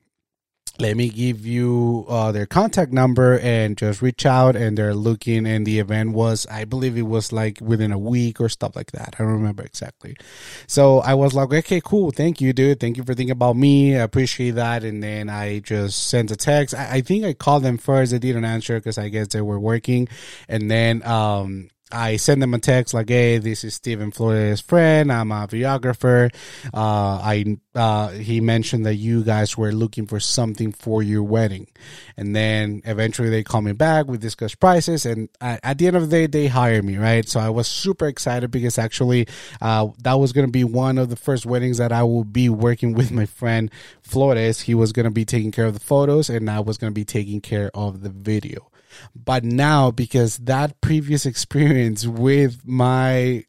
Let 0.78 0.94
me 0.94 1.08
give 1.08 1.46
you 1.46 2.04
uh, 2.06 2.32
their 2.32 2.44
contact 2.44 2.92
number 2.92 3.38
and 3.38 3.78
just 3.78 4.02
reach 4.02 4.26
out. 4.26 4.56
And 4.56 4.76
they're 4.76 4.94
looking, 4.94 5.46
and 5.46 5.66
the 5.66 5.78
event 5.78 6.12
was, 6.12 6.46
I 6.48 6.64
believe 6.64 6.98
it 6.98 7.02
was 7.02 7.32
like 7.32 7.58
within 7.62 7.92
a 7.92 7.98
week 7.98 8.42
or 8.42 8.50
stuff 8.50 8.76
like 8.76 8.92
that. 8.92 9.14
I 9.18 9.22
don't 9.22 9.32
remember 9.32 9.62
exactly. 9.62 10.16
So 10.66 10.98
I 10.98 11.14
was 11.14 11.32
like, 11.32 11.50
okay, 11.50 11.80
cool. 11.82 12.10
Thank 12.10 12.42
you, 12.42 12.52
dude. 12.52 12.78
Thank 12.78 12.98
you 12.98 13.04
for 13.04 13.14
thinking 13.14 13.32
about 13.32 13.56
me. 13.56 13.96
I 13.96 14.00
appreciate 14.00 14.52
that. 14.52 14.84
And 14.84 15.02
then 15.02 15.30
I 15.30 15.60
just 15.60 16.08
sent 16.08 16.30
a 16.30 16.36
text. 16.36 16.74
I, 16.74 16.96
I 16.96 17.00
think 17.00 17.24
I 17.24 17.32
called 17.32 17.62
them 17.62 17.78
first. 17.78 18.12
They 18.12 18.18
didn't 18.18 18.44
answer 18.44 18.78
because 18.78 18.98
I 18.98 19.08
guess 19.08 19.28
they 19.28 19.40
were 19.40 19.58
working. 19.58 20.08
And 20.46 20.70
then, 20.70 21.02
um, 21.04 21.70
I 21.92 22.16
send 22.16 22.42
them 22.42 22.52
a 22.52 22.58
text 22.58 22.94
like, 22.94 23.08
"Hey, 23.08 23.38
this 23.38 23.62
is 23.62 23.74
Steven 23.74 24.10
Flores' 24.10 24.60
friend. 24.60 25.12
I'm 25.12 25.30
a 25.30 25.46
videographer. 25.46 26.34
Uh, 26.74 27.20
I 27.22 27.58
uh, 27.76 28.08
he 28.08 28.40
mentioned 28.40 28.86
that 28.86 28.96
you 28.96 29.22
guys 29.22 29.56
were 29.56 29.70
looking 29.70 30.08
for 30.08 30.18
something 30.18 30.72
for 30.72 31.00
your 31.00 31.22
wedding, 31.22 31.68
and 32.16 32.34
then 32.34 32.82
eventually 32.84 33.30
they 33.30 33.44
call 33.44 33.62
me 33.62 33.72
back. 33.72 34.08
We 34.08 34.18
discuss 34.18 34.56
prices, 34.56 35.06
and 35.06 35.28
at, 35.40 35.60
at 35.62 35.78
the 35.78 35.86
end 35.86 35.94
of 35.94 36.02
the 36.02 36.08
day, 36.08 36.26
they 36.26 36.48
hire 36.48 36.82
me. 36.82 36.96
Right, 36.96 37.28
so 37.28 37.38
I 37.38 37.50
was 37.50 37.68
super 37.68 38.08
excited 38.08 38.50
because 38.50 38.78
actually, 38.78 39.28
uh, 39.60 39.88
that 40.02 40.14
was 40.14 40.32
going 40.32 40.46
to 40.46 40.52
be 40.52 40.64
one 40.64 40.98
of 40.98 41.08
the 41.08 41.16
first 41.16 41.46
weddings 41.46 41.78
that 41.78 41.92
I 41.92 42.02
will 42.02 42.24
be 42.24 42.48
working 42.48 42.94
with 42.94 43.12
my 43.12 43.26
friend 43.26 43.70
Flores. 44.02 44.62
He 44.62 44.74
was 44.74 44.90
going 44.90 45.04
to 45.04 45.12
be 45.12 45.24
taking 45.24 45.52
care 45.52 45.66
of 45.66 45.74
the 45.74 45.80
photos, 45.80 46.30
and 46.30 46.50
I 46.50 46.58
was 46.58 46.78
going 46.78 46.90
to 46.90 46.94
be 46.94 47.04
taking 47.04 47.40
care 47.40 47.70
of 47.74 48.02
the 48.02 48.10
video. 48.10 48.72
But 49.14 49.44
now, 49.44 49.90
because 49.90 50.38
that 50.38 50.80
previous 50.80 51.26
experience 51.26 52.06
with 52.06 52.66
my 52.66 53.44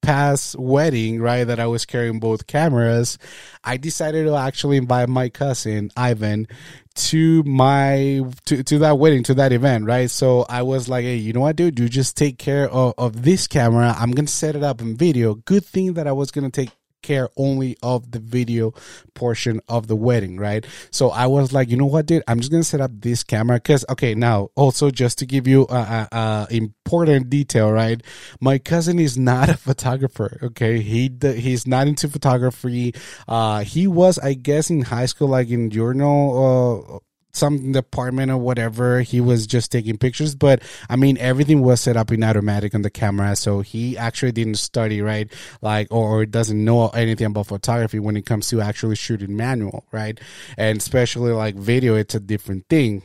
past 0.00 0.58
wedding, 0.58 1.20
right, 1.20 1.44
that 1.44 1.60
I 1.60 1.66
was 1.66 1.84
carrying 1.84 2.20
both 2.20 2.46
cameras, 2.46 3.18
I 3.64 3.76
decided 3.76 4.24
to 4.24 4.36
actually 4.36 4.76
invite 4.76 5.08
my 5.08 5.28
cousin 5.28 5.90
Ivan 5.96 6.46
to 6.94 7.42
my 7.44 8.22
to, 8.46 8.62
to 8.64 8.78
that 8.80 8.98
wedding 8.98 9.22
to 9.22 9.34
that 9.34 9.52
event 9.52 9.84
right? 9.84 10.10
So 10.10 10.44
i 10.48 10.62
was 10.62 10.88
like 10.88 11.04
hey 11.04 11.14
you 11.16 11.32
know 11.32 11.40
what 11.40 11.54
dude? 11.56 11.78
You 11.78 11.88
just 11.88 12.16
take 12.16 12.38
care 12.38 12.68
of, 12.68 12.94
of 12.98 13.22
this 13.22 13.46
camera. 13.46 13.94
I'm 13.96 14.10
gonna 14.10 14.28
set 14.28 14.56
it 14.56 14.64
up 14.64 14.80
in 14.80 14.96
video. 14.96 15.34
Good 15.34 15.64
thing 15.64 15.94
that 15.94 16.06
i 16.06 16.12
was 16.12 16.30
gonna 16.30 16.50
take 16.50 16.70
care 17.08 17.30
only 17.38 17.74
of 17.82 18.10
the 18.10 18.18
video 18.18 18.74
portion 19.14 19.60
of 19.66 19.86
the 19.86 19.96
wedding, 19.96 20.36
right? 20.36 20.66
So 20.90 21.08
I 21.08 21.26
was 21.26 21.54
like, 21.54 21.70
you 21.70 21.76
know 21.78 21.86
what, 21.86 22.04
dude? 22.04 22.22
I'm 22.28 22.38
just 22.38 22.52
gonna 22.52 22.62
set 22.62 22.82
up 22.82 22.90
this 22.92 23.22
camera 23.22 23.56
because, 23.56 23.84
okay, 23.88 24.14
now 24.14 24.50
also 24.56 24.90
just 24.90 25.18
to 25.18 25.26
give 25.26 25.46
you 25.48 25.66
a, 25.70 25.74
a, 25.74 26.08
a, 26.12 26.46
important 26.50 27.30
detail, 27.30 27.72
right? 27.72 28.02
My 28.42 28.58
cousin 28.58 28.98
is 28.98 29.16
not 29.16 29.48
a 29.48 29.56
photographer. 29.68 30.38
Okay, 30.42 30.80
he 30.80 31.10
he's 31.20 31.66
not 31.66 31.88
into 31.88 32.08
photography. 32.08 32.94
Uh, 33.26 33.64
he 33.64 33.86
was, 33.86 34.18
I 34.18 34.34
guess, 34.34 34.68
in 34.68 34.82
high 34.82 35.06
school, 35.06 35.28
like 35.28 35.48
in 35.48 35.70
journal. 35.70 37.02
Some 37.32 37.72
department 37.72 38.30
or 38.30 38.38
whatever. 38.38 39.02
He 39.02 39.20
was 39.20 39.46
just 39.46 39.70
taking 39.70 39.98
pictures, 39.98 40.34
but 40.34 40.62
I 40.88 40.96
mean, 40.96 41.18
everything 41.18 41.60
was 41.60 41.80
set 41.80 41.96
up 41.96 42.10
in 42.10 42.24
automatic 42.24 42.74
on 42.74 42.82
the 42.82 42.90
camera. 42.90 43.36
So 43.36 43.60
he 43.60 43.96
actually 43.98 44.32
didn't 44.32 44.56
study, 44.56 45.02
right? 45.02 45.30
Like, 45.60 45.88
or, 45.90 46.20
or 46.20 46.26
doesn't 46.26 46.64
know 46.64 46.88
anything 46.88 47.26
about 47.26 47.46
photography 47.46 47.98
when 47.98 48.16
it 48.16 48.26
comes 48.26 48.48
to 48.48 48.60
actually 48.60 48.96
shooting 48.96 49.36
manual, 49.36 49.84
right? 49.92 50.18
And 50.56 50.78
especially 50.78 51.32
like 51.32 51.54
video, 51.54 51.94
it's 51.94 52.14
a 52.14 52.20
different 52.20 52.68
thing. 52.68 53.02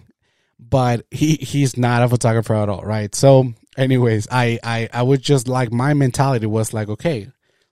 But 0.58 1.06
he, 1.12 1.36
he's 1.36 1.78
not 1.78 2.04
a 2.04 2.08
photographer 2.08 2.56
at 2.56 2.70
all, 2.70 2.84
right? 2.84 3.14
So, 3.14 3.54
anyways, 3.78 4.28
I, 4.32 4.60
I, 4.64 4.90
I 4.94 5.04
would 5.04 5.22
just 5.22 5.48
like 5.48 5.74
my 5.74 5.94
mentality 5.94 6.46
was 6.46 6.74
like, 6.74 6.88
okay, 6.88 7.30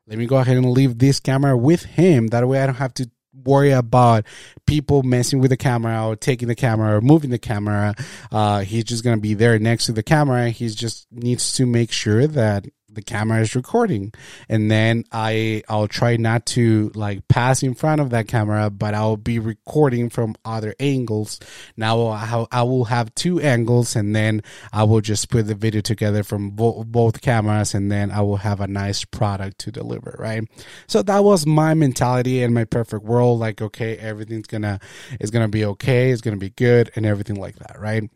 let 0.08 0.18
me 0.18 0.26
go 0.26 0.38
ahead 0.38 0.58
and 0.58 0.72
leave 0.72 0.98
this 0.98 1.22
camera 1.22 1.56
with 1.56 1.84
him. 1.86 2.28
That 2.28 2.46
way 2.46 2.62
I 2.62 2.66
don't 2.66 2.76
have 2.76 2.94
to 2.96 3.10
worry 3.46 3.72
about 3.72 4.26
people 4.66 5.04
messing 5.04 5.40
with 5.40 5.50
the 5.52 5.58
camera 5.58 6.08
or 6.08 6.16
taking 6.16 6.48
the 6.48 6.56
camera 6.56 6.98
or 6.98 7.02
moving 7.02 7.30
the 7.30 7.40
camera. 7.40 7.96
Uh, 8.32 8.62
he's 8.62 8.84
just 8.84 9.04
going 9.04 9.18
to 9.18 9.22
be 9.22 9.34
there 9.34 9.58
next 9.60 9.86
to 9.86 9.92
the 9.92 10.04
camera. 10.04 10.50
He 10.50 10.70
just 10.70 11.08
needs 11.12 11.54
to 11.54 11.66
make 11.66 11.92
sure 11.92 12.28
that 12.28 12.66
the 12.94 13.02
camera 13.02 13.42
is 13.42 13.56
recording. 13.56 14.14
And 14.50 14.70
then 14.70 15.04
i 15.12 15.64
i'll 15.70 15.88
try 15.88 16.18
not 16.18 16.46
to 16.46 16.92
like 16.96 17.28
pass 17.28 17.64
in 17.64 17.74
front 17.74 18.02
of 18.02 18.10
that 18.12 18.28
camera 18.28 18.70
but 18.70 18.94
i'll 18.94 19.18
be 19.18 19.40
recording 19.40 20.10
from 20.10 20.36
other 20.46 20.76
angles. 20.80 21.40
Now 21.78 22.08
i, 22.52 22.64
will 22.64 22.86
have 22.86 23.14
two 23.16 23.40
angles 23.42 23.96
and 23.96 24.16
then 24.16 24.42
i 24.74 24.84
will 24.84 25.02
just 25.02 25.30
put 25.30 25.48
the 25.48 25.56
video 25.56 25.82
together 25.82 26.24
from 26.24 26.52
bo- 26.52 26.84
both 26.84 27.22
cameras 27.22 27.74
and 27.74 27.92
then 27.92 28.12
i 28.12 28.22
will 28.22 28.38
have 28.38 28.62
a 28.62 28.68
nice 28.68 29.06
product 29.06 29.60
to 29.60 29.72
deliver 29.72 30.16
right? 30.20 30.44
So 30.88 31.02
that 31.04 31.24
was 31.24 31.46
my 31.46 31.74
mentality 31.74 32.44
and 32.44 32.54
my 32.54 32.66
perfect 32.66 33.04
world 33.04 33.40
like 33.40 33.62
okay 33.62 33.98
everything's 33.98 34.48
gonna 34.48 34.80
is 35.20 35.32
gonna 35.32 35.48
be 35.48 35.66
okay 35.66 36.12
it's 36.12 36.22
gonna 36.22 36.38
be 36.38 36.50
good 36.50 36.92
and 36.96 37.06
everything 37.06 37.36
like 37.36 37.56
that 37.56 37.80
right 37.80 38.10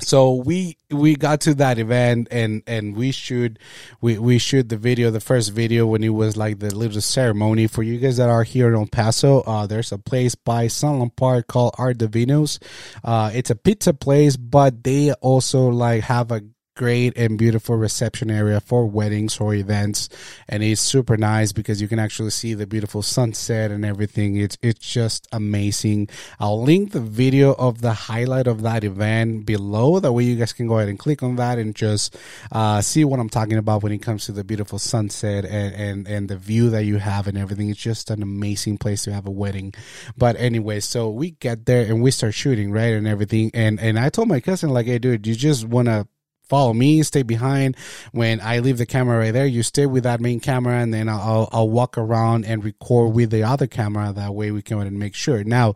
so 0.00 0.34
we 0.34 0.76
we 0.90 1.14
got 1.14 1.40
to 1.42 1.54
that 1.54 1.78
event 1.78 2.26
and 2.32 2.62
and 2.66 2.96
we 2.96 3.12
shoot 3.12 3.58
we 4.00 4.18
we 4.18 4.38
shoot 4.38 4.68
the 4.68 4.76
video 4.76 5.10
the 5.10 5.20
first 5.20 5.52
video 5.52 5.86
when 5.86 6.02
it 6.02 6.08
was 6.08 6.36
like 6.36 6.58
the 6.58 6.74
little 6.74 7.00
ceremony. 7.00 7.68
For 7.68 7.82
you 7.82 7.98
guys 7.98 8.16
that 8.16 8.28
are 8.28 8.42
here 8.42 8.68
in 8.68 8.74
El 8.74 8.86
Paso 8.86 9.42
uh 9.42 9.66
there's 9.66 9.92
a 9.92 9.98
place 9.98 10.34
by 10.34 10.66
Sunland 10.66 11.14
Park 11.14 11.46
called 11.46 11.74
Ardovino's 11.74 12.58
uh 13.04 13.30
it's 13.32 13.50
a 13.50 13.56
pizza 13.56 13.94
place 13.94 14.36
but 14.36 14.82
they 14.82 15.12
also 15.12 15.68
like 15.68 16.02
have 16.04 16.32
a 16.32 16.42
great 16.74 17.16
and 17.16 17.38
beautiful 17.38 17.76
reception 17.76 18.30
area 18.30 18.60
for 18.60 18.86
weddings 18.86 19.38
or 19.38 19.54
events. 19.54 20.08
And 20.48 20.62
it's 20.62 20.80
super 20.80 21.16
nice 21.16 21.52
because 21.52 21.80
you 21.80 21.88
can 21.88 21.98
actually 21.98 22.30
see 22.30 22.54
the 22.54 22.66
beautiful 22.66 23.02
sunset 23.02 23.70
and 23.70 23.84
everything. 23.84 24.36
It's 24.36 24.58
it's 24.62 24.92
just 24.92 25.28
amazing. 25.32 26.08
I'll 26.40 26.62
link 26.62 26.92
the 26.92 27.00
video 27.00 27.54
of 27.54 27.80
the 27.80 27.92
highlight 27.92 28.46
of 28.46 28.62
that 28.62 28.84
event 28.84 29.46
below. 29.46 30.00
That 30.00 30.12
way 30.12 30.24
you 30.24 30.36
guys 30.36 30.52
can 30.52 30.66
go 30.66 30.78
ahead 30.78 30.88
and 30.88 30.98
click 30.98 31.22
on 31.22 31.36
that 31.36 31.58
and 31.58 31.74
just 31.74 32.16
uh, 32.52 32.80
see 32.80 33.04
what 33.04 33.20
i'm 33.20 33.28
talking 33.28 33.58
about 33.58 33.82
when 33.82 33.92
it 33.92 33.98
comes 33.98 34.26
to 34.26 34.32
the 34.32 34.44
beautiful 34.44 34.78
sunset 34.78 35.44
and, 35.44 35.74
and 35.74 36.08
and 36.08 36.28
the 36.28 36.36
view 36.36 36.70
that 36.70 36.84
you 36.84 36.98
have 36.98 37.28
and 37.28 37.38
everything. 37.38 37.70
It's 37.70 37.80
just 37.80 38.10
an 38.10 38.22
amazing 38.22 38.78
place 38.78 39.02
to 39.04 39.12
have 39.12 39.26
a 39.26 39.30
wedding. 39.30 39.74
But 40.16 40.36
anyway 40.36 40.80
so 40.80 41.10
we 41.10 41.32
get 41.32 41.66
there 41.66 41.84
and 41.86 42.02
we 42.02 42.10
start 42.10 42.34
shooting 42.34 42.72
right 42.72 42.92
and 42.94 43.06
everything. 43.06 43.50
And 43.54 43.78
and 43.78 43.98
i 43.98 44.08
told 44.08 44.28
my 44.28 44.40
cousin 44.40 44.70
like 44.70 44.86
hey 44.86 44.98
dude 44.98 45.26
you 45.26 45.34
just 45.34 45.64
want 45.66 45.86
to 45.88 46.08
follow 46.48 46.72
me, 46.72 47.02
stay 47.02 47.22
behind. 47.22 47.76
When 48.12 48.40
I 48.40 48.58
leave 48.60 48.78
the 48.78 48.86
camera 48.86 49.18
right 49.18 49.32
there, 49.32 49.46
you 49.46 49.62
stay 49.62 49.86
with 49.86 50.04
that 50.04 50.20
main 50.20 50.40
camera, 50.40 50.78
and 50.78 50.92
then 50.92 51.08
I'll 51.08 51.48
I'll 51.52 51.68
walk 51.68 51.98
around 51.98 52.44
and 52.44 52.64
record 52.64 53.14
with 53.14 53.30
the 53.30 53.42
other 53.42 53.66
camera. 53.66 54.12
That 54.12 54.34
way, 54.34 54.50
we 54.50 54.62
can 54.62 54.98
make 54.98 55.14
sure. 55.14 55.44
Now, 55.44 55.74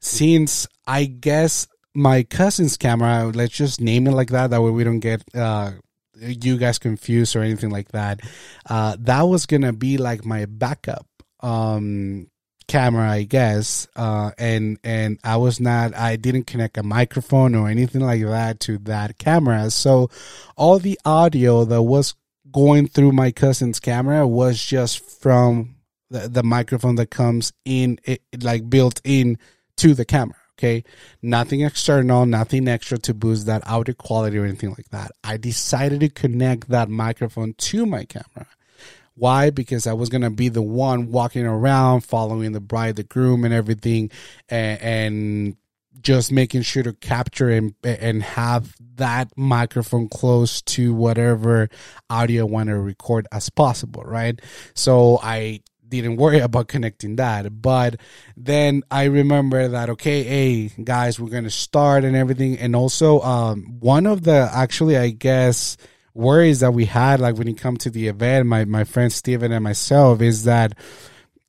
since 0.00 0.66
I 0.86 1.04
guess 1.04 1.66
my 1.94 2.22
cousin's 2.22 2.76
camera, 2.76 3.30
let's 3.34 3.54
just 3.54 3.80
name 3.80 4.06
it 4.06 4.12
like 4.12 4.30
that. 4.30 4.50
That 4.50 4.62
way, 4.62 4.70
we 4.70 4.84
don't 4.84 5.00
get 5.00 5.22
uh, 5.34 5.72
you 6.20 6.58
guys 6.58 6.78
confused 6.78 7.36
or 7.36 7.40
anything 7.40 7.70
like 7.70 7.92
that. 7.92 8.20
Uh, 8.68 8.96
that 9.00 9.22
was 9.22 9.46
gonna 9.46 9.72
be 9.72 9.98
like 9.98 10.24
my 10.24 10.46
backup 10.46 11.06
um 11.40 12.28
camera, 12.68 13.08
I 13.10 13.22
guess, 13.22 13.86
uh, 13.96 14.32
and 14.38 14.78
and 14.82 15.18
I 15.22 15.36
was 15.36 15.60
not, 15.60 15.94
I 15.94 16.16
didn't 16.16 16.46
connect 16.46 16.78
a 16.78 16.82
microphone 16.82 17.54
or 17.54 17.68
anything 17.68 18.02
like 18.02 18.22
that 18.22 18.60
to 18.60 18.78
that 18.78 19.18
camera. 19.18 19.70
So 19.70 20.10
all 20.56 20.78
the 20.78 20.98
audio 21.04 21.64
that 21.64 21.82
was 21.82 22.14
going 22.50 22.88
through 22.88 23.12
my 23.12 23.30
cousin's 23.30 23.80
camera 23.80 24.26
was 24.26 24.62
just 24.64 24.98
from 25.20 25.76
the, 26.10 26.28
the 26.28 26.42
microphone 26.42 26.96
that 26.96 27.10
comes 27.10 27.52
in, 27.64 27.98
it, 28.04 28.22
like 28.40 28.68
built 28.68 29.00
in 29.04 29.38
to 29.76 29.94
the 29.94 30.04
camera. 30.04 30.36
Okay. 30.58 30.84
Nothing 31.20 31.60
external, 31.60 32.24
nothing 32.24 32.66
extra 32.66 32.96
to 32.98 33.12
boost 33.12 33.44
that 33.44 33.66
audio 33.68 33.94
quality 33.94 34.38
or 34.38 34.44
anything 34.44 34.70
like 34.70 34.88
that. 34.88 35.10
I 35.22 35.36
decided 35.36 36.00
to 36.00 36.08
connect 36.08 36.70
that 36.70 36.88
microphone 36.88 37.52
to 37.58 37.84
my 37.84 38.04
camera. 38.04 38.48
Why? 39.16 39.50
Because 39.50 39.86
I 39.86 39.94
was 39.94 40.08
gonna 40.08 40.30
be 40.30 40.48
the 40.48 40.62
one 40.62 41.10
walking 41.10 41.46
around, 41.46 42.02
following 42.02 42.52
the 42.52 42.60
bride, 42.60 42.96
the 42.96 43.02
groom, 43.02 43.44
and 43.44 43.52
everything, 43.52 44.10
and, 44.48 44.80
and 44.80 45.56
just 46.02 46.30
making 46.30 46.62
sure 46.62 46.82
to 46.82 46.92
capture 46.92 47.48
and 47.48 47.74
and 47.82 48.22
have 48.22 48.76
that 48.96 49.36
microphone 49.36 50.08
close 50.08 50.62
to 50.62 50.94
whatever 50.94 51.68
audio 52.10 52.42
I 52.42 52.44
want 52.44 52.68
to 52.68 52.78
record 52.78 53.26
as 53.32 53.50
possible, 53.50 54.02
right? 54.04 54.40
So 54.74 55.18
I 55.22 55.62
didn't 55.88 56.16
worry 56.16 56.40
about 56.40 56.68
connecting 56.68 57.16
that. 57.16 57.62
But 57.62 57.96
then 58.36 58.82
I 58.90 59.04
remember 59.04 59.68
that 59.68 59.88
okay, 59.90 60.22
hey 60.22 60.68
guys, 60.82 61.18
we're 61.18 61.30
gonna 61.30 61.50
start 61.50 62.04
and 62.04 62.14
everything. 62.14 62.58
And 62.58 62.76
also, 62.76 63.20
um, 63.22 63.78
one 63.80 64.06
of 64.06 64.22
the 64.22 64.48
actually, 64.52 64.96
I 64.96 65.10
guess, 65.10 65.76
worries 66.16 66.60
that 66.60 66.72
we 66.72 66.86
had, 66.86 67.20
like 67.20 67.36
when 67.36 67.48
it 67.48 67.58
come 67.58 67.76
to 67.78 67.90
the 67.90 68.08
event, 68.08 68.46
my 68.46 68.64
my 68.64 68.84
friend 68.84 69.12
Steven 69.12 69.52
and 69.52 69.62
myself, 69.62 70.20
is 70.20 70.44
that 70.44 70.76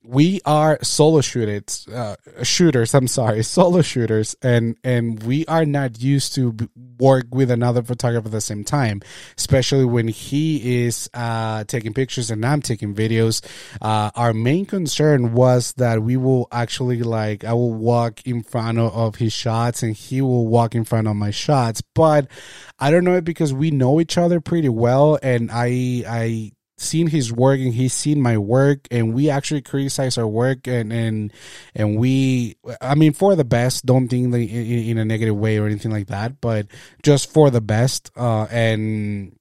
we 0.07 0.39
are 0.45 0.79
solo 0.83 1.19
shooters, 1.19 1.85
uh, 1.89 2.15
shooters. 2.41 2.93
I'm 2.93 3.07
sorry, 3.07 3.43
solo 3.57 3.81
shooters, 3.81 4.35
and 4.41 4.77
and 4.83 5.21
we 5.23 5.45
are 5.47 5.65
not 5.65 6.01
used 6.01 6.33
to 6.35 6.55
work 6.97 7.25
with 7.31 7.51
another 7.51 7.83
photographer 7.83 8.27
at 8.27 8.31
the 8.31 8.41
same 8.41 8.63
time, 8.63 9.01
especially 9.37 9.83
when 9.85 10.07
he 10.07 10.85
is 10.85 11.09
uh, 11.13 11.65
taking 11.65 11.93
pictures 11.93 12.31
and 12.31 12.45
I'm 12.45 12.61
taking 12.61 12.95
videos. 12.95 13.45
Uh, 13.81 14.09
our 14.15 14.33
main 14.33 14.65
concern 14.65 15.33
was 15.33 15.73
that 15.73 16.01
we 16.01 16.15
will 16.15 16.47
actually 16.51 17.03
like 17.03 17.43
I 17.43 17.53
will 17.53 17.73
walk 17.73 18.25
in 18.25 18.43
front 18.43 18.79
of, 18.79 19.15
his 19.17 19.33
shots 19.33 19.83
and 19.83 19.95
he 19.95 20.21
will 20.21 20.47
walk 20.47 20.75
in 20.75 20.83
front 20.83 21.07
of 21.07 21.15
my 21.15 21.31
shots, 21.31 21.81
but 21.95 22.27
I 22.79 22.91
don't 22.91 23.03
know 23.03 23.15
it 23.15 23.25
because 23.25 23.53
we 23.53 23.71
know 23.71 23.99
each 23.99 24.17
other 24.17 24.39
pretty 24.39 24.69
well, 24.69 25.19
and 25.21 25.49
I 25.51 26.03
I 26.07 26.51
seen 26.77 27.07
his 27.07 27.33
work 27.33 27.59
and 27.59 27.73
he's 27.73 27.93
seen 27.93 28.21
my 28.21 28.37
work 28.37 28.87
and 28.91 29.13
we 29.13 29.29
actually 29.29 29.61
criticize 29.61 30.17
our 30.17 30.27
work 30.27 30.67
and 30.67 30.93
and 30.93 31.33
and 31.73 31.97
we 31.97 32.55
i 32.81 32.93
mean 32.93 33.13
for 33.13 33.35
the 33.35 33.43
best 33.43 33.85
don't 33.85 34.09
think 34.09 34.33
in, 34.33 34.41
in 34.41 34.97
a 34.97 35.05
negative 35.05 35.35
way 35.35 35.57
or 35.57 35.65
anything 35.65 35.91
like 35.91 36.07
that 36.07 36.39
but 36.39 36.67
just 37.01 37.33
for 37.33 37.49
the 37.49 37.61
best 37.61 38.11
uh 38.15 38.45
and 38.51 39.33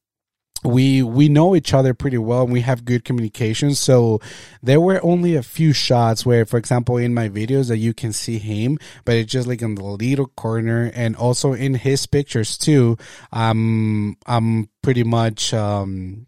we 0.65 1.03
we 1.03 1.29
know 1.29 1.55
each 1.55 1.73
other 1.75 1.95
pretty 1.95 2.19
well 2.19 2.43
and 2.43 2.53
we 2.53 2.63
have 2.63 2.85
good 2.85 3.05
communication. 3.05 3.75
So 3.75 4.21
there 4.63 4.81
were 4.81 5.01
only 5.05 5.37
a 5.37 5.43
few 5.43 5.73
shots 5.73 6.27
where 6.27 6.45
for 6.45 6.57
example 6.57 6.97
in 6.97 7.15
my 7.15 7.29
videos 7.29 7.69
that 7.69 7.79
you 7.79 7.95
can 7.95 8.13
see 8.13 8.39
him 8.39 8.79
but 9.05 9.17
it's 9.17 9.31
just 9.31 9.47
like 9.47 9.63
in 9.63 9.75
the 9.75 9.85
little 9.85 10.27
corner 10.27 10.91
and 10.95 11.15
also 11.15 11.53
in 11.53 11.75
his 11.75 12.07
pictures 12.07 12.59
too. 12.59 12.97
Um 13.33 14.17
i'm 14.27 14.69
pretty 14.83 15.05
much 15.05 15.55
um 15.55 16.27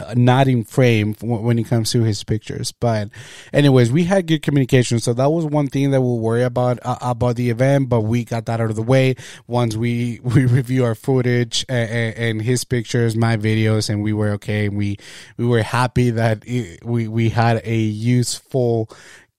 uh, 0.00 0.14
not 0.16 0.48
in 0.48 0.64
frame 0.64 1.14
when 1.20 1.58
it 1.58 1.64
comes 1.64 1.90
to 1.92 2.02
his 2.02 2.24
pictures. 2.24 2.72
But, 2.72 3.10
anyways, 3.52 3.92
we 3.92 4.04
had 4.04 4.26
good 4.26 4.42
communication, 4.42 5.00
so 5.00 5.12
that 5.12 5.30
was 5.30 5.44
one 5.44 5.66
thing 5.66 5.90
that 5.90 6.00
we'll 6.00 6.18
worry 6.18 6.42
about 6.42 6.78
uh, 6.82 6.96
about 7.00 7.36
the 7.36 7.50
event. 7.50 7.88
But 7.88 8.00
we 8.00 8.24
got 8.24 8.46
that 8.46 8.60
out 8.60 8.70
of 8.70 8.76
the 8.76 8.82
way 8.82 9.16
once 9.46 9.76
we 9.76 10.20
we 10.22 10.46
review 10.46 10.84
our 10.84 10.94
footage 10.94 11.66
and, 11.68 12.14
and 12.16 12.42
his 12.42 12.64
pictures, 12.64 13.16
my 13.16 13.36
videos, 13.36 13.90
and 13.90 14.02
we 14.02 14.12
were 14.12 14.30
okay. 14.30 14.68
We 14.68 14.96
we 15.36 15.44
were 15.44 15.62
happy 15.62 16.10
that 16.10 16.42
it, 16.46 16.84
we 16.84 17.08
we 17.08 17.28
had 17.28 17.60
a 17.64 17.76
useful 17.76 18.88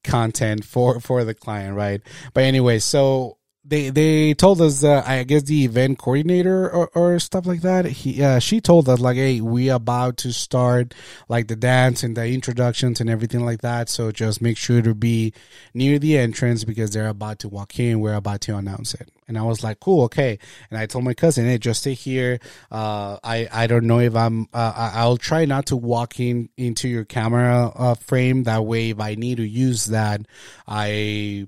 content 0.03 0.65
for 0.65 0.99
for 0.99 1.23
the 1.23 1.33
client, 1.33 1.75
right? 1.75 2.01
But 2.33 2.43
anyway, 2.43 2.79
so 2.79 3.37
they 3.65 3.89
they 3.89 4.33
told 4.33 4.59
us 4.59 4.83
uh, 4.83 5.03
I 5.05 5.23
guess 5.23 5.43
the 5.43 5.63
event 5.63 5.97
coordinator 5.97 6.69
or, 6.69 6.89
or 6.93 7.19
stuff 7.19 7.45
like 7.45 7.61
that. 7.61 7.85
He 7.85 8.21
uh, 8.21 8.39
she 8.39 8.59
told 8.59 8.89
us 8.89 8.99
like, 8.99 9.15
hey, 9.15 9.39
we 9.39 9.69
about 9.69 10.17
to 10.17 10.33
start 10.33 10.93
like 11.29 11.47
the 11.47 11.55
dance 11.55 12.03
and 12.03 12.17
the 12.17 12.27
introductions 12.27 12.99
and 12.99 13.09
everything 13.09 13.45
like 13.45 13.61
that. 13.61 13.87
So 13.87 14.11
just 14.11 14.41
make 14.41 14.57
sure 14.57 14.81
to 14.81 14.93
be 14.93 15.33
near 15.73 15.97
the 15.97 16.17
entrance 16.17 16.65
because 16.65 16.91
they're 16.91 17.07
about 17.07 17.39
to 17.39 17.49
walk 17.49 17.79
in. 17.79 18.01
We're 18.01 18.15
about 18.15 18.41
to 18.41 18.57
announce 18.57 18.93
it. 18.95 19.09
And 19.29 19.37
I 19.37 19.43
was 19.43 19.63
like, 19.63 19.79
cool, 19.79 20.03
okay. 20.03 20.37
And 20.69 20.77
I 20.77 20.85
told 20.85 21.05
my 21.05 21.13
cousin, 21.13 21.45
hey, 21.45 21.57
just 21.57 21.81
stay 21.81 21.93
here. 21.93 22.39
Uh, 22.69 23.17
I 23.23 23.47
I 23.49 23.67
don't 23.67 23.87
know 23.87 23.99
if 23.99 24.13
I'm. 24.13 24.47
Uh, 24.53 24.91
I'll 24.93 25.17
try 25.17 25.45
not 25.45 25.67
to 25.67 25.77
walk 25.77 26.19
in 26.19 26.49
into 26.57 26.89
your 26.89 27.05
camera 27.05 27.71
uh, 27.73 27.95
frame. 27.95 28.43
That 28.43 28.65
way, 28.65 28.89
if 28.89 28.99
I 28.99 29.15
need 29.15 29.37
to 29.37 29.47
use 29.47 29.85
that, 29.85 30.21
I 30.67 31.47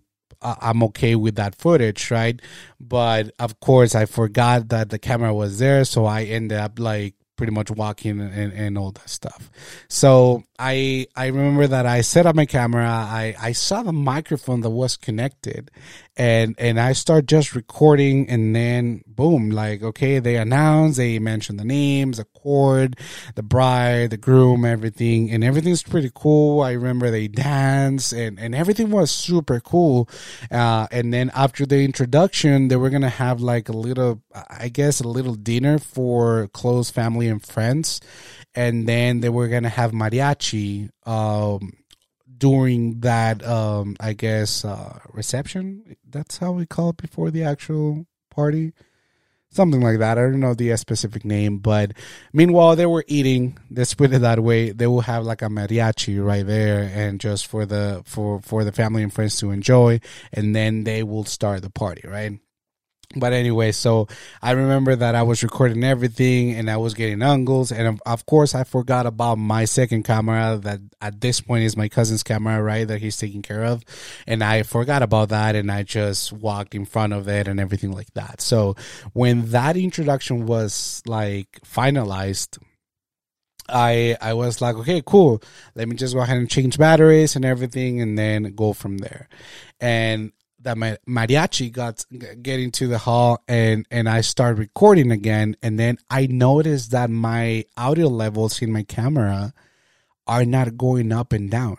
I'm 0.61 0.83
okay 0.83 1.15
with 1.15 1.35
that 1.35 1.55
footage, 1.55 2.11
right? 2.11 2.39
But 2.79 3.31
of 3.39 3.59
course, 3.59 3.95
I 3.95 4.05
forgot 4.05 4.69
that 4.69 4.89
the 4.89 4.99
camera 4.99 5.33
was 5.33 5.59
there, 5.59 5.85
so 5.85 6.05
I 6.05 6.23
ended 6.23 6.57
up 6.57 6.79
like 6.79 7.15
pretty 7.35 7.51
much 7.51 7.69
walking 7.71 8.21
and, 8.21 8.53
and 8.53 8.77
all 8.77 8.91
that 8.91 9.09
stuff. 9.09 9.49
So 9.87 10.43
I 10.57 11.07
I 11.15 11.27
remember 11.27 11.67
that 11.67 11.85
I 11.85 12.01
set 12.01 12.25
up 12.25 12.35
my 12.35 12.45
camera. 12.45 12.87
I 12.87 13.35
I 13.39 13.51
saw 13.51 13.83
the 13.83 13.91
microphone 13.91 14.61
that 14.61 14.69
was 14.69 14.95
connected, 14.95 15.69
and 16.15 16.55
and 16.57 16.79
I 16.79 16.93
start 16.93 17.25
just 17.25 17.55
recording, 17.55 18.29
and 18.29 18.55
then 18.55 19.03
boom, 19.05 19.49
like 19.49 19.83
okay, 19.83 20.19
they 20.19 20.37
announce, 20.37 20.95
they 20.95 21.19
mention 21.19 21.57
the 21.57 21.65
names, 21.65 22.17
the 22.17 22.25
court, 22.25 22.95
the 23.35 23.43
bride, 23.43 24.11
the 24.11 24.17
groom, 24.17 24.63
everything, 24.63 25.29
and 25.29 25.43
everything's 25.43 25.83
pretty 25.83 26.11
cool. 26.15 26.61
I 26.61 26.71
remember 26.71 27.11
they 27.11 27.27
dance, 27.27 28.13
and 28.13 28.39
and 28.39 28.55
everything 28.55 28.91
was 28.91 29.11
super 29.11 29.59
cool. 29.59 30.09
Uh, 30.49 30.87
and 30.89 31.13
then 31.13 31.31
after 31.35 31.65
the 31.65 31.83
introduction, 31.83 32.69
they 32.69 32.77
were 32.77 32.89
gonna 32.89 33.09
have 33.09 33.41
like 33.41 33.67
a 33.67 33.73
little, 33.73 34.21
I 34.49 34.69
guess, 34.69 35.01
a 35.01 35.07
little 35.07 35.35
dinner 35.35 35.79
for 35.79 36.47
close 36.53 36.89
family 36.89 37.27
and 37.27 37.43
friends 37.45 37.99
and 38.55 38.87
then 38.87 39.19
they 39.19 39.29
were 39.29 39.47
gonna 39.49 39.69
have 39.69 39.91
mariachi 39.91 40.44
um, 41.05 41.73
during 42.37 42.99
that 43.01 43.45
um, 43.45 43.95
I 43.99 44.13
guess 44.13 44.65
uh, 44.65 44.99
reception. 45.13 45.95
That's 46.07 46.37
how 46.37 46.51
we 46.51 46.65
call 46.65 46.89
it 46.89 46.97
before 46.97 47.31
the 47.31 47.43
actual 47.43 48.05
party. 48.29 48.73
Something 49.49 49.79
like 49.79 49.99
that. 49.99 50.17
I 50.17 50.21
don't 50.21 50.41
know 50.41 50.53
the 50.53 50.75
specific 50.75 51.23
name, 51.23 51.59
but 51.59 51.93
meanwhile 52.33 52.75
they 52.75 52.85
were 52.85 53.05
eating. 53.07 53.57
Let's 53.71 53.93
put 53.93 54.11
it 54.11 54.19
that 54.19 54.41
way. 54.41 54.71
They 54.71 54.87
will 54.87 55.01
have 55.01 55.23
like 55.23 55.41
a 55.41 55.45
mariachi 55.45 56.23
right 56.23 56.45
there, 56.45 56.91
and 56.93 57.21
just 57.21 57.47
for 57.47 57.65
the 57.65 58.03
for 58.05 58.41
for 58.41 58.65
the 58.65 58.73
family 58.73 59.01
and 59.01 59.13
friends 59.13 59.39
to 59.39 59.51
enjoy, 59.51 60.01
and 60.33 60.53
then 60.53 60.83
they 60.83 61.03
will 61.03 61.23
start 61.23 61.61
the 61.61 61.69
party. 61.69 62.05
Right 62.05 62.39
but 63.15 63.33
anyway, 63.33 63.71
so 63.71 64.07
I 64.41 64.51
remember 64.51 64.95
that 64.95 65.15
I 65.15 65.23
was 65.23 65.43
recording 65.43 65.83
everything 65.83 66.53
and 66.53 66.69
I 66.69 66.77
was 66.77 66.93
getting 66.93 67.21
angles. 67.21 67.71
And 67.71 67.99
of 68.05 68.25
course, 68.25 68.55
I 68.55 68.63
forgot 68.63 69.05
about 69.05 69.37
my 69.37 69.65
second 69.65 70.03
camera 70.03 70.59
that 70.63 70.79
at 71.01 71.21
this 71.21 71.41
point 71.41 71.63
is 71.63 71.77
my 71.77 71.89
cousin's 71.89 72.23
camera, 72.23 72.61
right? 72.61 72.87
That 72.87 73.01
he's 73.01 73.17
taking 73.17 73.41
care 73.41 73.63
of. 73.63 73.83
And 74.27 74.43
I 74.43 74.63
forgot 74.63 75.03
about 75.03 75.29
that 75.29 75.55
and 75.55 75.71
I 75.71 75.83
just 75.83 76.31
walked 76.31 76.75
in 76.75 76.85
front 76.85 77.13
of 77.13 77.27
it 77.27 77.47
and 77.47 77.59
everything 77.59 77.91
like 77.91 78.13
that. 78.13 78.41
So 78.41 78.75
when 79.13 79.51
that 79.51 79.77
introduction 79.77 80.45
was 80.45 81.01
like 81.05 81.59
finalized, 81.65 82.57
I 83.67 84.15
I 84.21 84.33
was 84.33 84.61
like, 84.61 84.75
okay, 84.75 85.01
cool. 85.05 85.41
Let 85.75 85.87
me 85.87 85.95
just 85.95 86.13
go 86.13 86.21
ahead 86.21 86.37
and 86.37 86.49
change 86.49 86.77
batteries 86.77 87.35
and 87.35 87.45
everything, 87.45 88.01
and 88.01 88.17
then 88.17 88.53
go 88.55 88.73
from 88.73 88.99
there. 88.99 89.27
And 89.79 90.31
that 90.65 90.77
my 90.77 90.97
mariachi 91.07 91.71
got 91.71 92.03
getting 92.41 92.71
to 92.71 92.87
the 92.87 92.97
hall 92.97 93.41
and 93.47 93.85
and 93.89 94.09
I 94.09 94.21
start 94.21 94.57
recording 94.57 95.11
again 95.11 95.55
and 95.61 95.79
then 95.79 95.97
I 96.09 96.25
noticed 96.25 96.91
that 96.91 97.09
my 97.09 97.65
audio 97.77 98.07
levels 98.07 98.61
in 98.61 98.71
my 98.71 98.83
camera 98.83 99.53
are 100.27 100.43
not 100.43 100.75
going 100.75 101.11
up 101.11 101.33
and 101.33 101.49
down. 101.49 101.77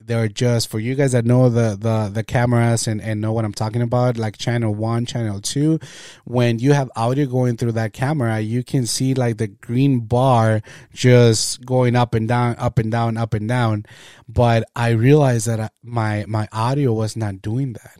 They're 0.00 0.28
just 0.28 0.68
for 0.68 0.78
you 0.80 0.94
guys 0.94 1.12
that 1.12 1.24
know 1.24 1.48
the 1.48 1.76
the 1.78 2.10
the 2.12 2.24
cameras 2.24 2.86
and 2.86 3.00
and 3.00 3.20
know 3.20 3.32
what 3.32 3.44
I'm 3.44 3.52
talking 3.52 3.82
about, 3.82 4.16
like 4.16 4.38
channel 4.38 4.74
1, 4.74 5.06
channel 5.06 5.40
2, 5.40 5.80
when 6.24 6.58
you 6.60 6.72
have 6.74 6.90
audio 6.94 7.26
going 7.26 7.56
through 7.56 7.72
that 7.72 7.92
camera, 7.92 8.38
you 8.38 8.62
can 8.62 8.86
see 8.86 9.14
like 9.14 9.38
the 9.38 9.48
green 9.48 10.00
bar 10.00 10.62
just 10.92 11.64
going 11.64 11.96
up 11.96 12.14
and 12.14 12.28
down, 12.28 12.54
up 12.58 12.78
and 12.78 12.90
down, 12.92 13.16
up 13.16 13.34
and 13.34 13.48
down. 13.48 13.84
But 14.28 14.62
I 14.76 14.90
realized 14.90 15.46
that 15.48 15.58
uh, 15.58 15.68
my 15.82 16.24
my 16.28 16.46
audio 16.52 16.92
was 16.92 17.16
not 17.16 17.42
doing 17.42 17.72
that 17.72 17.98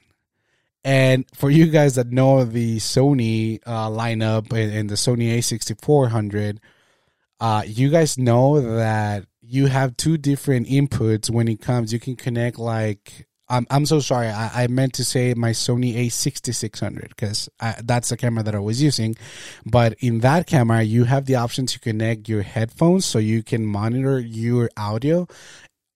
and 0.87 1.25
for 1.35 1.51
you 1.51 1.67
guys 1.67 1.97
that 1.97 2.13
know 2.13 2.45
the 2.45 2.77
Sony 2.77 3.59
uh, 3.67 3.89
lineup 3.91 4.53
and, 4.53 4.73
and, 4.73 4.89
the 4.89 4.95
Sony 4.95 5.37
A6400, 5.37 6.59
uh, 7.41 7.65
you 7.67 7.91
guys 7.91 8.17
know 8.17 8.61
that 8.61 9.27
you 9.41 9.67
have 9.67 9.97
two 9.97 10.17
different 10.17 10.69
inputs 10.69 11.29
when 11.29 11.49
it 11.49 11.61
comes. 11.61 11.93
You 11.93 11.99
can 11.99 12.15
connect 12.15 12.57
like 12.57 13.27
I'm 13.49 13.67
I'm 13.69 13.85
so 13.85 13.99
sorry. 13.99 14.29
I, 14.29 14.63
I 14.63 14.67
meant 14.69 14.93
to 14.95 15.05
say 15.05 15.35
my 15.35 15.51
Sony 15.51 15.97
A6600 16.07 17.09
because 17.09 17.49
that's 17.83 18.11
the 18.11 18.17
camera 18.17 18.45
that 18.45 18.55
I 18.55 18.61
was 18.61 18.81
using. 18.81 19.17
But 19.65 19.95
in 19.99 20.21
that 20.21 20.47
camera, 20.47 20.83
you 20.83 21.03
have 21.03 21.27
the 21.27 21.35
option 21.35 21.67
to 21.67 21.81
connect 21.81 22.29
your 22.29 22.43
headphones 22.43 23.05
so 23.05 23.19
you 23.19 23.43
can 23.43 23.67
monitor 23.67 24.21
your 24.21 24.71
audio, 24.77 25.27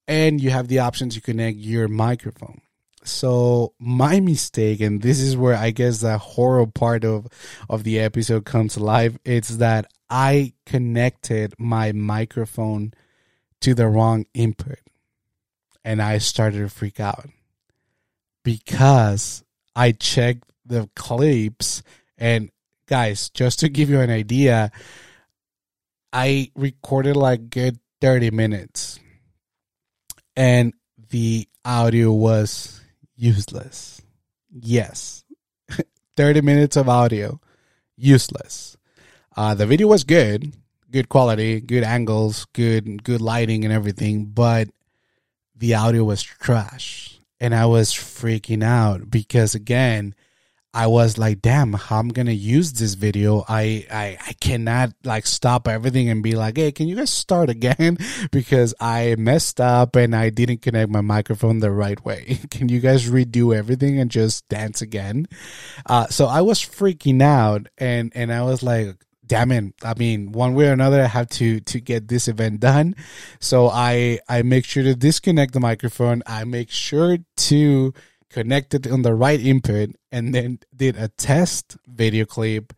and 0.09 0.41
you 0.41 0.51
have 0.51 0.67
the 0.67 0.81
option 0.81 1.11
to 1.11 1.21
connect 1.21 1.59
your 1.59 1.87
microphone. 1.87 2.61
So 3.03 3.75
my 3.79 4.21
mistake, 4.21 4.81
and 4.81 5.01
this 5.01 5.21
is 5.21 5.37
where 5.37 5.55
I 5.55 5.71
guess 5.71 6.01
the 6.01 6.19
horror 6.19 6.67
part 6.67 7.05
of 7.05 7.29
of 7.69 7.85
the 7.85 7.99
episode 7.99 8.45
comes 8.45 8.77
alive. 8.77 9.19
It's 9.25 9.57
that 9.57 9.91
I 10.09 10.53
connected 10.67 11.55
my 11.59 11.93
microphone 11.93 12.93
to 13.61 13.75
the 13.75 13.89
wrong 13.89 14.27
input, 14.35 14.81
and 15.85 16.03
I 16.03 16.19
started 16.19 16.59
to 16.59 16.69
freak 16.69 17.01
out 17.01 17.27
because 18.43 19.45
I 19.75 19.93
checked 19.93 20.51
the 20.67 20.89
clips 20.95 21.83
and 22.19 22.51
guys, 22.87 23.31
just 23.31 23.61
to 23.61 23.69
give 23.69 23.89
you 23.89 24.01
an 24.01 24.11
idea, 24.11 24.71
I 26.13 26.51
recorded 26.57 27.17
like 27.17 27.49
good 27.49 27.79
30 28.01 28.31
minutes 28.33 28.99
and 30.37 30.75
the 31.11 31.49
audio 31.65 32.13
was 32.13 32.80
useless. 33.21 34.01
Yes. 34.51 35.25
30 36.17 36.41
minutes 36.41 36.77
of 36.77 36.89
audio 36.89 37.41
useless. 37.97 38.77
Uh, 39.37 39.55
the 39.55 39.67
video 39.67 39.87
was 39.87 40.05
good, 40.05 40.55
good 40.91 41.09
quality, 41.09 41.61
good 41.61 41.85
angles, 41.85 42.47
good 42.53 43.05
good 43.05 43.21
lighting 43.21 43.65
and 43.65 43.73
everything, 43.73 44.25
but 44.25 44.69
the 45.55 45.75
audio 45.75 46.03
was 46.05 46.23
trash 46.23 47.21
and 47.39 47.55
I 47.55 47.67
was 47.67 47.93
freaking 47.93 48.65
out 48.65 49.11
because 49.11 49.55
again, 49.55 50.15
I 50.73 50.87
was 50.87 51.19
like, 51.19 51.43
damn, 51.43 51.73
how 51.73 51.99
I'm 51.99 52.09
gonna 52.09 52.31
use 52.31 52.75
this 52.75 52.95
video. 52.95 53.45
I, 53.49 53.87
I 53.91 54.19
I 54.25 54.33
cannot 54.41 54.93
like 55.05 55.27
stop 55.27 55.67
everything 55.67 56.09
and 56.09 56.23
be 56.23 56.37
like, 56.37 56.57
hey, 56.57 56.71
can 56.71 56.87
you 56.87 56.97
guys 56.97 57.11
start 57.11 57.51
again? 57.51 57.99
because 58.31 58.75
I 58.81 59.17
messed 59.19 59.61
up 59.61 59.97
and 59.97 60.15
I 60.15 60.31
didn't 60.31 60.63
connect 60.63 60.91
my 60.91 61.01
microphone 61.01 61.59
the 61.59 61.73
right 61.73 62.03
way. 62.05 62.39
can 62.51 62.69
you 62.69 62.79
guys 62.79 63.11
redo 63.11 63.55
everything 63.57 63.99
and 63.99 64.11
just 64.11 64.49
dance 64.49 64.81
again? 64.81 65.27
Uh, 65.87 66.07
so 66.07 66.27
I 66.27 66.43
was 66.43 66.61
freaking 66.61 67.21
out 67.23 67.67
and 67.79 68.13
and 68.15 68.33
I 68.33 68.43
was 68.43 68.63
like, 68.63 68.97
damn 69.31 69.53
it 69.53 69.73
i 69.85 69.95
mean 69.95 70.33
one 70.33 70.55
way 70.55 70.69
or 70.69 70.73
another 70.73 71.01
i 71.01 71.07
have 71.07 71.29
to 71.29 71.61
to 71.61 71.79
get 71.81 72.09
this 72.09 72.27
event 72.27 72.59
done 72.59 72.97
so 73.39 73.69
i 73.69 74.19
i 74.29 74.43
make 74.43 74.65
sure 74.65 74.83
to 74.83 74.97
disconnect 74.97 75.53
the 75.53 75.61
microphone 75.61 76.21
i 76.27 76.43
make 76.43 76.69
sure 76.69 77.17
to 77.37 77.95
connect 78.31 78.75
it 78.75 78.87
on 78.87 79.03
the 79.03 79.15
right 79.15 79.41
input 79.41 79.91
and 80.13 80.35
then 80.35 80.59
did 80.75 80.97
a 80.97 81.09
test 81.09 81.77
video 81.87 82.25
clip 82.25 82.73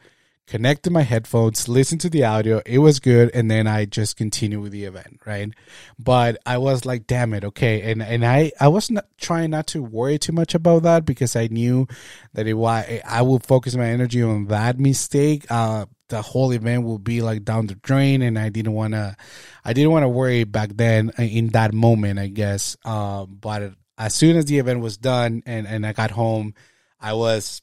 connected 0.46 0.90
my 0.90 1.02
headphones 1.02 1.68
listened 1.68 2.00
to 2.00 2.10
the 2.10 2.24
audio 2.24 2.60
it 2.66 2.78
was 2.78 3.00
good 3.00 3.30
and 3.32 3.50
then 3.50 3.66
i 3.66 3.84
just 3.84 4.16
continued 4.16 4.60
with 4.60 4.72
the 4.72 4.84
event 4.84 5.20
right? 5.24 5.50
But 5.98 6.38
i 6.44 6.58
was 6.58 6.84
like 6.84 7.06
damn 7.06 7.32
it 7.34 7.44
okay. 7.44 7.90
And 7.90 8.02
and 8.02 8.24
i 8.24 8.52
i 8.60 8.68
was 8.68 8.90
not 8.90 9.06
trying 9.18 9.50
not 9.50 9.66
to 9.68 9.82
worry 9.82 10.18
too 10.18 10.32
much 10.32 10.54
about 10.54 10.82
that 10.82 11.04
because 11.04 11.36
i 11.36 11.46
knew 11.46 11.86
that 12.34 12.46
it 12.46 13.02
i 13.06 13.22
would 13.22 13.44
focus 13.44 13.76
my 13.76 13.86
energy 13.86 14.22
on 14.22 14.46
that 14.46 14.78
mistake. 14.78 15.46
Uh 15.50 15.86
the 16.08 16.20
whole 16.20 16.52
event 16.52 16.84
will 16.84 16.98
be 16.98 17.22
like 17.22 17.42
down 17.42 17.66
the 17.68 17.74
drain 17.76 18.20
and 18.20 18.38
i 18.38 18.50
didn't 18.50 18.74
want 18.74 18.92
to 18.92 19.16
i 19.64 19.72
didn't 19.72 19.90
want 19.90 20.02
to 20.02 20.08
worry 20.08 20.44
back 20.44 20.70
then 20.74 21.10
uh, 21.18 21.22
in 21.22 21.48
that 21.48 21.72
moment 21.72 22.18
i 22.18 22.26
guess. 22.26 22.76
Um, 22.84 23.38
but 23.40 23.72
as 24.02 24.14
soon 24.14 24.36
as 24.36 24.46
the 24.46 24.58
event 24.58 24.80
was 24.80 24.96
done 24.96 25.42
and 25.46 25.66
and 25.66 25.86
i 25.86 25.92
got 25.92 26.10
home 26.10 26.54
i 27.00 27.12
was 27.12 27.62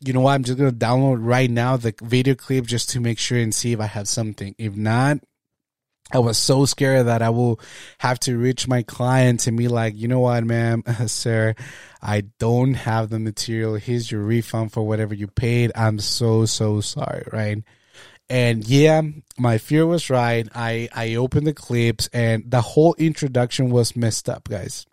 you 0.00 0.12
know 0.12 0.20
what 0.20 0.32
i'm 0.32 0.44
just 0.44 0.56
gonna 0.56 0.70
download 0.70 1.18
right 1.20 1.50
now 1.50 1.76
the 1.76 1.94
video 2.02 2.34
clip 2.34 2.64
just 2.64 2.90
to 2.90 3.00
make 3.00 3.18
sure 3.18 3.38
and 3.38 3.54
see 3.54 3.72
if 3.72 3.80
i 3.80 3.86
have 3.86 4.08
something 4.08 4.54
if 4.58 4.76
not 4.76 5.18
I 6.12 6.18
was 6.18 6.38
so 6.38 6.64
scared 6.64 7.06
that 7.06 7.22
I 7.22 7.30
will 7.30 7.60
have 7.98 8.18
to 8.20 8.36
reach 8.36 8.66
my 8.66 8.82
client 8.82 9.38
to 9.40 9.52
be 9.52 9.68
like, 9.68 9.94
you 9.96 10.08
know 10.08 10.18
what, 10.18 10.42
ma'am, 10.42 10.82
sir, 11.06 11.54
I 12.02 12.22
don't 12.40 12.74
have 12.74 13.10
the 13.10 13.20
material. 13.20 13.76
Here's 13.76 14.10
your 14.10 14.22
refund 14.22 14.72
for 14.72 14.82
whatever 14.82 15.14
you 15.14 15.28
paid. 15.28 15.70
I'm 15.76 16.00
so, 16.00 16.46
so 16.46 16.80
sorry, 16.80 17.22
right? 17.32 17.62
and 18.30 18.64
yeah 18.68 19.02
my 19.36 19.58
fear 19.58 19.84
was 19.84 20.08
right 20.08 20.48
i 20.54 20.88
i 20.94 21.16
opened 21.16 21.46
the 21.46 21.52
clips 21.52 22.08
and 22.12 22.48
the 22.48 22.60
whole 22.60 22.94
introduction 22.94 23.70
was 23.70 23.96
messed 23.96 24.28
up 24.28 24.48
guys 24.48 24.86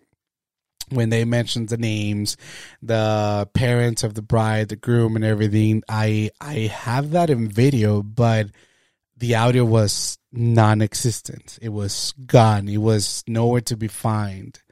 when 0.90 1.10
they 1.10 1.24
mentioned 1.24 1.68
the 1.68 1.76
names 1.76 2.36
the 2.82 3.48
parents 3.54 4.02
of 4.02 4.14
the 4.14 4.22
bride 4.22 4.68
the 4.68 4.76
groom 4.76 5.16
and 5.16 5.24
everything 5.24 5.82
i 5.88 6.30
i 6.40 6.54
have 6.72 7.10
that 7.10 7.30
in 7.30 7.48
video 7.48 8.02
but 8.02 8.48
the 9.18 9.34
audio 9.34 9.64
was 9.64 10.18
non-existent. 10.32 11.58
It 11.60 11.70
was 11.70 12.14
gone. 12.26 12.68
It 12.68 12.78
was 12.78 13.24
nowhere 13.26 13.62
to 13.62 13.76
be 13.76 13.88
found. 13.88 14.62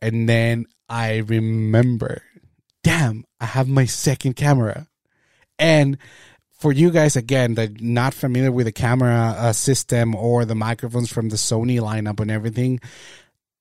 And 0.00 0.28
then 0.28 0.66
i 0.90 1.18
remember 1.18 2.22
damn 2.82 3.24
i 3.40 3.44
have 3.44 3.68
my 3.68 3.84
second 3.84 4.34
camera. 4.34 4.86
And 5.58 5.98
for 6.52 6.72
you 6.72 6.90
guys 6.90 7.16
again 7.16 7.54
that 7.54 7.80
not 7.80 8.14
familiar 8.14 8.52
with 8.52 8.66
the 8.66 8.72
camera 8.72 9.34
uh, 9.36 9.52
system 9.52 10.14
or 10.14 10.44
the 10.44 10.54
microphones 10.54 11.12
from 11.12 11.28
the 11.28 11.36
Sony 11.36 11.80
lineup 11.80 12.20
and 12.20 12.30
everything, 12.30 12.80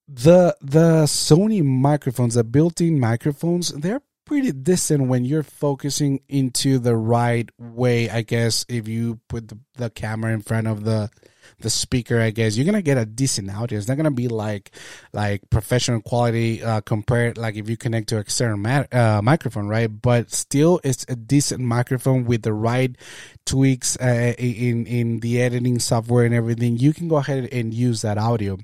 the 0.07 0.55
the 0.61 1.03
Sony 1.03 1.63
microphones, 1.63 2.35
the 2.35 2.43
built-in 2.43 2.99
microphones, 2.99 3.69
they're 3.73 4.01
pretty 4.25 4.51
decent 4.51 5.07
when 5.07 5.25
you're 5.25 5.43
focusing 5.43 6.21
into 6.27 6.79
the 6.79 6.95
right 6.95 7.49
way. 7.57 8.09
I 8.09 8.21
guess 8.21 8.65
if 8.67 8.87
you 8.87 9.19
put 9.29 9.47
the, 9.47 9.57
the 9.75 9.89
camera 9.89 10.33
in 10.33 10.41
front 10.41 10.67
of 10.67 10.83
the 10.83 11.09
the 11.59 11.69
speaker, 11.69 12.19
I 12.19 12.29
guess 12.29 12.55
you're 12.55 12.65
gonna 12.65 12.81
get 12.81 12.97
a 12.97 13.05
decent 13.05 13.49
audio. 13.49 13.77
It's 13.77 13.87
not 13.87 13.97
gonna 13.97 14.11
be 14.11 14.27
like 14.27 14.71
like 15.13 15.49
professional 15.49 16.01
quality 16.01 16.63
uh, 16.63 16.81
compared 16.81 17.37
like 17.37 17.55
if 17.55 17.69
you 17.69 17.77
connect 17.77 18.09
to 18.09 18.17
external 18.17 18.57
mat- 18.57 18.93
uh, 18.93 19.21
microphone, 19.23 19.67
right? 19.67 19.87
But 19.87 20.31
still, 20.31 20.79
it's 20.83 21.05
a 21.09 21.15
decent 21.15 21.61
microphone 21.61 22.25
with 22.25 22.43
the 22.43 22.53
right 22.53 22.95
tweaks 23.45 23.97
uh, 23.99 24.33
in 24.37 24.85
in 24.85 25.19
the 25.21 25.41
editing 25.41 25.79
software 25.79 26.25
and 26.25 26.33
everything. 26.35 26.77
You 26.77 26.93
can 26.93 27.07
go 27.07 27.17
ahead 27.17 27.49
and 27.51 27.73
use 27.73 28.01
that 28.03 28.17
audio. 28.17 28.57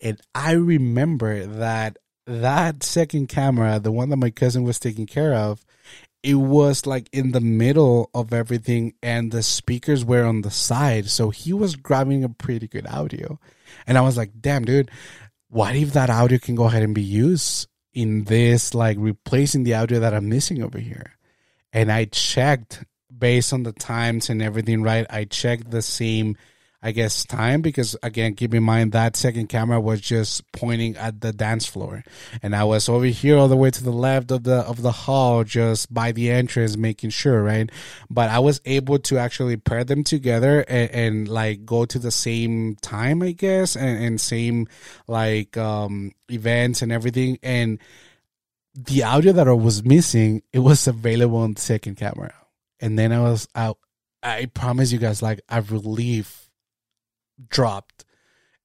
And 0.00 0.20
I 0.34 0.52
remember 0.52 1.44
that 1.44 1.98
that 2.26 2.82
second 2.82 3.28
camera, 3.28 3.78
the 3.78 3.92
one 3.92 4.10
that 4.10 4.16
my 4.16 4.30
cousin 4.30 4.62
was 4.62 4.78
taking 4.78 5.06
care 5.06 5.34
of, 5.34 5.64
it 6.22 6.34
was 6.34 6.86
like 6.86 7.08
in 7.12 7.32
the 7.32 7.40
middle 7.40 8.10
of 8.14 8.32
everything 8.32 8.94
and 9.02 9.30
the 9.30 9.42
speakers 9.42 10.04
were 10.04 10.24
on 10.24 10.42
the 10.42 10.50
side. 10.50 11.08
So 11.08 11.30
he 11.30 11.52
was 11.52 11.76
grabbing 11.76 12.24
a 12.24 12.28
pretty 12.28 12.66
good 12.66 12.86
audio. 12.86 13.38
And 13.86 13.96
I 13.96 14.00
was 14.00 14.16
like, 14.16 14.32
damn, 14.40 14.64
dude, 14.64 14.90
what 15.48 15.76
if 15.76 15.92
that 15.92 16.10
audio 16.10 16.38
can 16.38 16.54
go 16.54 16.64
ahead 16.64 16.82
and 16.82 16.94
be 16.94 17.02
used 17.02 17.68
in 17.92 18.24
this, 18.24 18.74
like 18.74 18.96
replacing 19.00 19.62
the 19.62 19.74
audio 19.74 20.00
that 20.00 20.14
I'm 20.14 20.28
missing 20.28 20.62
over 20.62 20.78
here? 20.78 21.12
And 21.72 21.92
I 21.92 22.06
checked 22.06 22.84
based 23.16 23.52
on 23.52 23.62
the 23.62 23.72
times 23.72 24.28
and 24.28 24.42
everything, 24.42 24.82
right? 24.82 25.06
I 25.08 25.24
checked 25.24 25.70
the 25.70 25.82
same 25.82 26.36
I 26.80 26.92
guess, 26.92 27.24
time 27.24 27.60
because 27.60 27.96
again, 28.04 28.34
keep 28.36 28.54
in 28.54 28.62
mind 28.62 28.92
that 28.92 29.16
second 29.16 29.48
camera 29.48 29.80
was 29.80 30.00
just 30.00 30.50
pointing 30.52 30.96
at 30.96 31.20
the 31.20 31.32
dance 31.32 31.66
floor, 31.66 32.04
and 32.40 32.54
I 32.54 32.62
was 32.62 32.88
over 32.88 33.06
here 33.06 33.36
all 33.36 33.48
the 33.48 33.56
way 33.56 33.72
to 33.72 33.82
the 33.82 33.90
left 33.90 34.30
of 34.30 34.44
the 34.44 34.58
of 34.58 34.82
the 34.82 34.92
hall, 34.92 35.42
just 35.42 35.92
by 35.92 36.12
the 36.12 36.30
entrance, 36.30 36.76
making 36.76 37.10
sure, 37.10 37.42
right? 37.42 37.68
But 38.08 38.30
I 38.30 38.38
was 38.38 38.60
able 38.64 39.00
to 39.00 39.18
actually 39.18 39.56
pair 39.56 39.82
them 39.82 40.04
together 40.04 40.64
and, 40.68 40.90
and 40.92 41.28
like 41.28 41.66
go 41.66 41.84
to 41.84 41.98
the 41.98 42.12
same 42.12 42.76
time, 42.76 43.22
I 43.22 43.32
guess, 43.32 43.74
and, 43.74 44.04
and 44.04 44.20
same 44.20 44.68
like 45.08 45.56
um 45.56 46.12
events 46.30 46.80
and 46.80 46.92
everything, 46.92 47.38
and 47.42 47.80
the 48.74 49.02
audio 49.02 49.32
that 49.32 49.48
I 49.48 49.52
was 49.52 49.82
missing, 49.82 50.42
it 50.52 50.60
was 50.60 50.86
available 50.86 51.38
on 51.38 51.54
the 51.54 51.60
second 51.60 51.96
camera, 51.96 52.34
and 52.78 52.96
then 52.96 53.10
I 53.10 53.18
was 53.18 53.48
out. 53.56 53.78
I 54.22 54.46
promise 54.46 54.92
you 54.92 54.98
guys, 54.98 55.22
like 55.22 55.40
I 55.48 55.58
relief 55.58 56.47
dropped. 57.48 58.04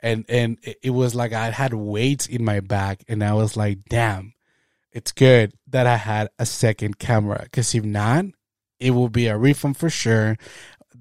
And 0.01 0.25
and 0.27 0.57
it 0.81 0.89
was 0.89 1.15
like 1.15 1.33
I 1.33 1.51
had 1.51 1.73
weights 1.73 2.27
in 2.27 2.43
my 2.43 2.59
back 2.59 3.03
and 3.07 3.23
I 3.23 3.33
was 3.33 3.55
like 3.55 3.85
damn 3.87 4.33
it's 4.91 5.11
good 5.11 5.53
that 5.67 5.87
I 5.87 5.97
had 5.97 6.29
a 6.37 6.45
second 6.45 6.99
camera. 6.99 7.41
Because 7.43 7.73
if 7.73 7.83
not 7.83 8.25
it 8.79 8.91
will 8.91 9.09
be 9.09 9.27
a 9.27 9.37
refund 9.37 9.77
for 9.77 9.89
sure 9.89 10.37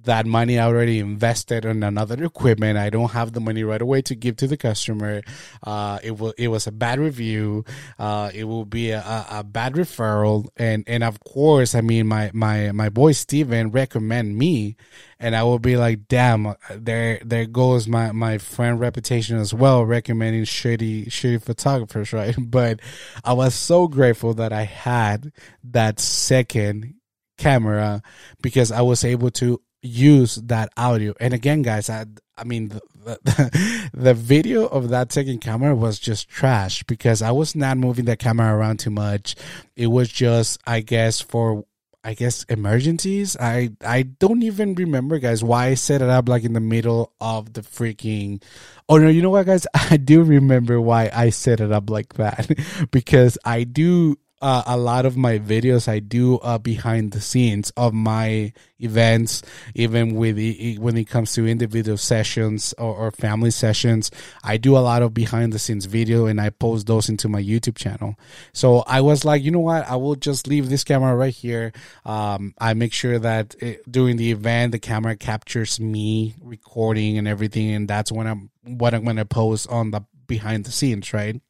that 0.05 0.27
money 0.27 0.59
I 0.59 0.67
already 0.67 0.99
invested 0.99 1.65
in 1.65 1.83
another 1.83 2.23
equipment. 2.25 2.79
I 2.79 2.91
don't 2.91 3.13
have 3.13 3.33
the 3.33 3.41
money 3.41 3.65
right 3.65 3.81
away 3.81 4.03
to 4.03 4.15
give 4.15 4.37
to 4.37 4.47
the 4.47 4.57
customer. 4.57 5.23
Uh, 5.63 5.99
it 6.03 6.19
will, 6.19 6.35
it 6.39 6.49
was 6.49 6.67
a 6.67 6.73
bad 6.73 6.99
review. 6.99 7.65
Uh, 7.99 8.31
it 8.35 8.45
will 8.45 8.65
be 8.65 8.91
a, 8.91 9.27
a, 9.31 9.45
bad 9.45 9.75
referral. 9.75 10.49
And, 10.57 10.85
and 10.87 11.05
of 11.05 11.21
course, 11.21 11.75
I 11.75 11.81
mean, 11.81 12.07
my, 12.07 12.31
my, 12.33 12.73
my 12.73 12.89
boy 12.89 13.13
Steven 13.13 13.71
recommend 13.71 14.37
me 14.37 14.77
and 15.19 15.37
I 15.37 15.45
will 15.45 15.61
be 15.61 15.77
like, 15.77 16.09
damn, 16.09 16.55
there, 16.71 17.21
there 17.25 17.47
goes 17.47 17.87
my, 17.87 18.13
my 18.13 18.39
friend 18.39 18.81
reputation 18.81 19.37
as 19.39 19.55
well, 19.55 19.85
recommending 19.85 20.43
shitty, 20.43 21.07
shitty 21.07 21.43
photographers, 21.43 22.13
right? 22.13 22.35
But 22.39 22.81
I 23.25 23.33
was 23.35 23.55
so 23.55 23.89
grateful 23.89 24.35
that 24.35 24.53
I 24.53 24.65
had 24.65 25.33
that 25.65 26.01
second 26.01 26.95
camera 27.39 28.03
because 28.41 28.73
I 28.73 28.83
was 28.83 29.05
able 29.05 29.31
to 29.33 29.61
use 29.83 30.37
that 30.37 30.71
audio. 30.77 31.15
And 31.21 31.35
again, 31.35 31.63
guys, 31.63 31.91
I 31.91 32.07
I 32.39 32.45
mean 32.45 32.69
the, 32.69 32.81
the, 33.05 33.91
the, 33.95 34.15
video 34.15 34.67
of 34.67 34.89
that 34.89 35.13
second 35.13 35.41
camera 35.41 35.75
was 35.75 35.99
just 35.99 36.29
trash 36.29 36.83
because 36.85 37.21
I 37.21 37.33
was 37.33 37.55
not 37.55 37.77
moving 37.77 38.05
the 38.05 38.17
camera 38.17 38.57
around 38.57 38.79
too 38.79 38.91
much. 38.91 39.35
It 39.77 39.89
was 39.89 40.09
just 40.09 40.61
I 40.67 40.81
guess 40.81 41.21
for 41.21 41.65
I 42.05 42.15
guess 42.15 42.45
emergencies. 42.45 43.37
I 43.39 43.71
I 43.85 44.03
don't 44.03 44.43
even 44.43 44.75
remember 44.75 45.19
guys 45.19 45.45
why 45.45 45.67
I 45.67 45.75
set 45.75 46.01
it 46.01 46.09
up 46.09 46.29
like 46.29 46.45
in 46.45 46.53
the 46.53 46.61
middle 46.61 47.13
of 47.21 47.53
the 47.53 47.63
freaking 47.63 48.43
Oh 48.89 48.99
no, 48.99 49.09
you 49.09 49.23
know 49.23 49.31
what 49.31 49.47
guys? 49.47 49.67
I 49.75 49.97
do 49.97 50.23
remember 50.23 50.81
why 50.81 51.11
I 51.13 51.31
set 51.31 51.61
it 51.61 51.73
up 51.73 51.91
like 51.91 52.15
that 52.15 52.51
because 52.91 53.37
I 53.45 53.65
do 53.65 54.17
uh, 54.43 54.65
a 54.67 54.77
lot 54.77 55.07
of 55.07 55.17
my 55.17 55.39
videos 55.39 55.87
I 55.87 56.01
do 56.01 56.39
uh, 56.39 56.59
behind 56.59 57.13
the 57.13 57.21
scenes 57.21 57.71
of 57.77 57.95
my 57.95 58.53
events, 58.81 59.43
even 59.77 60.17
with 60.17 60.37
when 60.79 60.97
it 60.97 61.09
comes 61.09 61.33
to 61.35 61.47
individual 61.47 61.97
sessions 61.97 62.75
or, 62.77 62.93
or, 62.95 63.11
family 63.13 63.53
sessions. 63.53 64.11
I 64.43 64.57
do 64.57 64.77
a 64.77 64.81
lot 64.81 65.03
of 65.03 65.15
behind 65.15 65.53
the 65.53 65.61
scenes 65.61 65.85
video 65.85 66.27
and 66.27 66.41
I 66.41 66.51
post 66.51 66.89
those 66.89 67.09
into 67.09 67.29
my 67.29 67.41
YouTube 67.41 67.77
channel. 67.77 68.17
So 68.53 68.81
I 68.81 69.01
was 69.01 69.25
like, 69.25 69.45
you 69.45 69.53
know 69.53 69.61
what? 69.61 69.89
I 69.89 69.95
will 69.95 70.17
just 70.17 70.49
leave 70.49 70.69
this 70.69 70.83
camera 70.83 71.15
right 71.15 71.33
here. 71.33 71.73
Um, 72.05 72.55
I 72.59 72.75
make 72.75 72.93
sure 72.93 73.21
that 73.21 73.55
it, 73.63 73.91
during 73.91 74.17
the 74.17 74.33
event, 74.33 74.73
the 74.73 74.81
camera 74.81 75.15
captures 75.15 75.79
me 75.79 76.35
recording 76.43 77.17
and 77.17 77.29
everything. 77.29 77.71
And 77.71 77.87
that's 77.87 78.11
when 78.11 78.27
I'm, 78.27 78.51
what 78.65 78.93
I'm 78.93 79.05
going 79.05 79.17
to 79.17 79.25
post 79.25 79.69
on 79.69 79.93
the 79.93 80.05
behind 80.27 80.65
the 80.65 80.73
scenes, 80.73 81.13
right? 81.13 81.41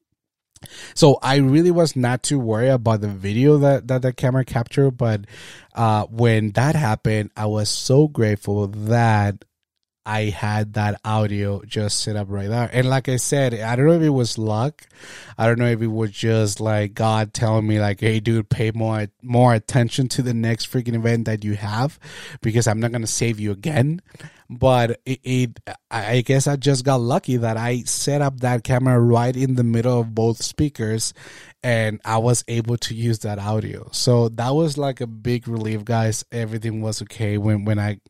So 0.94 1.18
I 1.22 1.36
really 1.36 1.70
was 1.70 1.96
not 1.96 2.22
too 2.22 2.38
worried 2.38 2.70
about 2.70 3.00
the 3.00 3.08
video 3.08 3.58
that, 3.58 3.88
that 3.88 4.02
the 4.02 4.12
camera 4.12 4.44
captured, 4.44 4.92
but 4.92 5.26
uh, 5.74 6.06
when 6.06 6.52
that 6.52 6.74
happened, 6.74 7.30
I 7.36 7.46
was 7.46 7.68
so 7.68 8.08
grateful 8.08 8.68
that 8.68 9.44
I 10.04 10.24
had 10.24 10.74
that 10.74 11.00
audio 11.04 11.62
just 11.64 12.00
set 12.00 12.16
up 12.16 12.26
right 12.30 12.48
there. 12.48 12.68
And 12.72 12.88
like 12.88 13.08
I 13.08 13.16
said, 13.16 13.54
I 13.54 13.76
don't 13.76 13.86
know 13.86 13.92
if 13.92 14.02
it 14.02 14.10
was 14.10 14.38
luck. 14.38 14.86
I 15.38 15.46
don't 15.46 15.58
know 15.58 15.66
if 15.68 15.80
it 15.80 15.86
was 15.86 16.10
just 16.10 16.60
like 16.60 16.94
God 16.94 17.32
telling 17.32 17.66
me 17.66 17.80
like, 17.80 18.00
"Hey, 18.00 18.20
dude, 18.20 18.48
pay 18.48 18.72
more 18.72 19.06
more 19.22 19.54
attention 19.54 20.08
to 20.08 20.22
the 20.22 20.34
next 20.34 20.70
freaking 20.72 20.94
event 20.94 21.26
that 21.26 21.44
you 21.44 21.54
have, 21.54 21.98
because 22.40 22.66
I'm 22.66 22.80
not 22.80 22.92
gonna 22.92 23.06
save 23.06 23.38
you 23.38 23.52
again." 23.52 24.02
but 24.58 25.00
it, 25.06 25.20
it, 25.22 25.60
I 25.90 26.20
guess 26.20 26.46
I 26.46 26.56
just 26.56 26.84
got 26.84 27.00
lucky 27.00 27.38
that 27.38 27.56
I 27.56 27.82
set 27.82 28.20
up 28.20 28.40
that 28.40 28.64
camera 28.64 29.00
right 29.00 29.34
in 29.34 29.54
the 29.54 29.64
middle 29.64 30.00
of 30.00 30.14
both 30.14 30.42
speakers 30.42 31.14
and 31.62 32.00
I 32.04 32.18
was 32.18 32.44
able 32.48 32.76
to 32.78 32.94
use 32.94 33.20
that 33.20 33.38
audio. 33.38 33.88
So 33.92 34.28
that 34.30 34.50
was 34.50 34.76
like 34.76 35.00
a 35.00 35.06
big 35.06 35.46
relief, 35.46 35.84
guys. 35.84 36.24
Everything 36.32 36.80
was 36.80 37.02
okay 37.02 37.38
when 37.38 37.64
when 37.64 37.78
I 37.78 38.00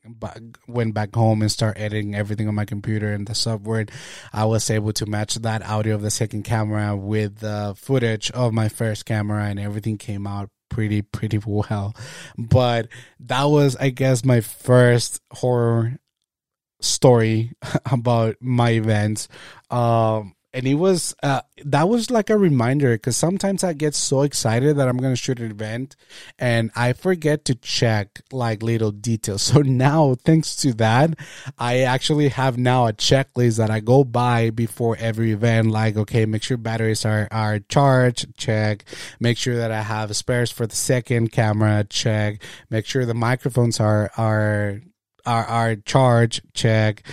went 0.66 0.94
back 0.94 1.14
home 1.14 1.42
and 1.42 1.50
start 1.50 1.78
editing 1.78 2.14
everything 2.14 2.48
on 2.48 2.54
my 2.54 2.64
computer 2.64 3.12
and 3.12 3.26
the 3.26 3.34
software. 3.34 3.86
I 4.32 4.44
was 4.44 4.70
able 4.70 4.92
to 4.94 5.06
match 5.06 5.34
that 5.36 5.66
audio 5.68 5.94
of 5.94 6.02
the 6.02 6.10
second 6.10 6.44
camera 6.44 6.96
with 6.96 7.38
the 7.38 7.74
footage 7.76 8.30
of 8.30 8.52
my 8.52 8.68
first 8.68 9.04
camera 9.06 9.44
and 9.44 9.60
everything 9.60 9.98
came 9.98 10.26
out 10.26 10.50
pretty 10.68 11.02
pretty 11.02 11.38
well 11.44 11.94
but 12.38 12.88
that 13.20 13.44
was 13.44 13.76
i 13.76 13.90
guess 13.90 14.24
my 14.24 14.40
first 14.40 15.20
horror 15.30 15.98
story 16.82 17.52
about 17.90 18.36
my 18.40 18.70
events. 18.70 19.28
Um, 19.70 20.34
and 20.54 20.66
it 20.66 20.74
was 20.74 21.14
uh, 21.22 21.40
that 21.64 21.88
was 21.88 22.10
like 22.10 22.28
a 22.28 22.36
reminder 22.36 22.92
because 22.94 23.16
sometimes 23.16 23.64
I 23.64 23.72
get 23.72 23.94
so 23.94 24.22
excited 24.22 24.76
that 24.76 24.88
I'm 24.88 24.98
gonna 24.98 25.16
shoot 25.16 25.40
an 25.40 25.50
event 25.50 25.96
and 26.38 26.70
I 26.76 26.92
forget 26.92 27.44
to 27.46 27.54
check 27.54 28.20
like 28.30 28.62
little 28.62 28.90
details. 28.90 29.42
So 29.52 29.60
now, 29.60 30.14
thanks 30.14 30.56
to 30.56 30.72
that, 30.74 31.18
I 31.58 31.80
actually 31.80 32.28
have 32.28 32.56
now 32.56 32.86
a 32.86 32.92
checklist 32.92 33.58
that 33.58 33.70
I 33.70 33.80
go 33.80 34.02
by 34.02 34.48
before 34.48 34.96
every 34.98 35.32
event. 35.32 35.70
Like, 35.70 35.96
okay, 35.96 36.24
make 36.24 36.42
sure 36.42 36.56
batteries 36.56 37.04
are 37.04 37.28
are 37.30 37.58
charged. 37.58 38.34
Check. 38.36 38.84
Make 39.20 39.36
sure 39.36 39.56
that 39.56 39.70
I 39.70 39.82
have 39.82 40.14
spares 40.16 40.50
for 40.50 40.66
the 40.66 40.76
second 40.76 41.32
camera. 41.32 41.84
Check. 41.84 42.42
Make 42.70 42.86
sure 42.86 43.04
the 43.04 43.14
microphones 43.14 43.78
are 43.78 44.10
are 44.16 44.80
are, 45.26 45.44
our 45.44 45.76
charge 45.76 46.42
check 46.54 47.04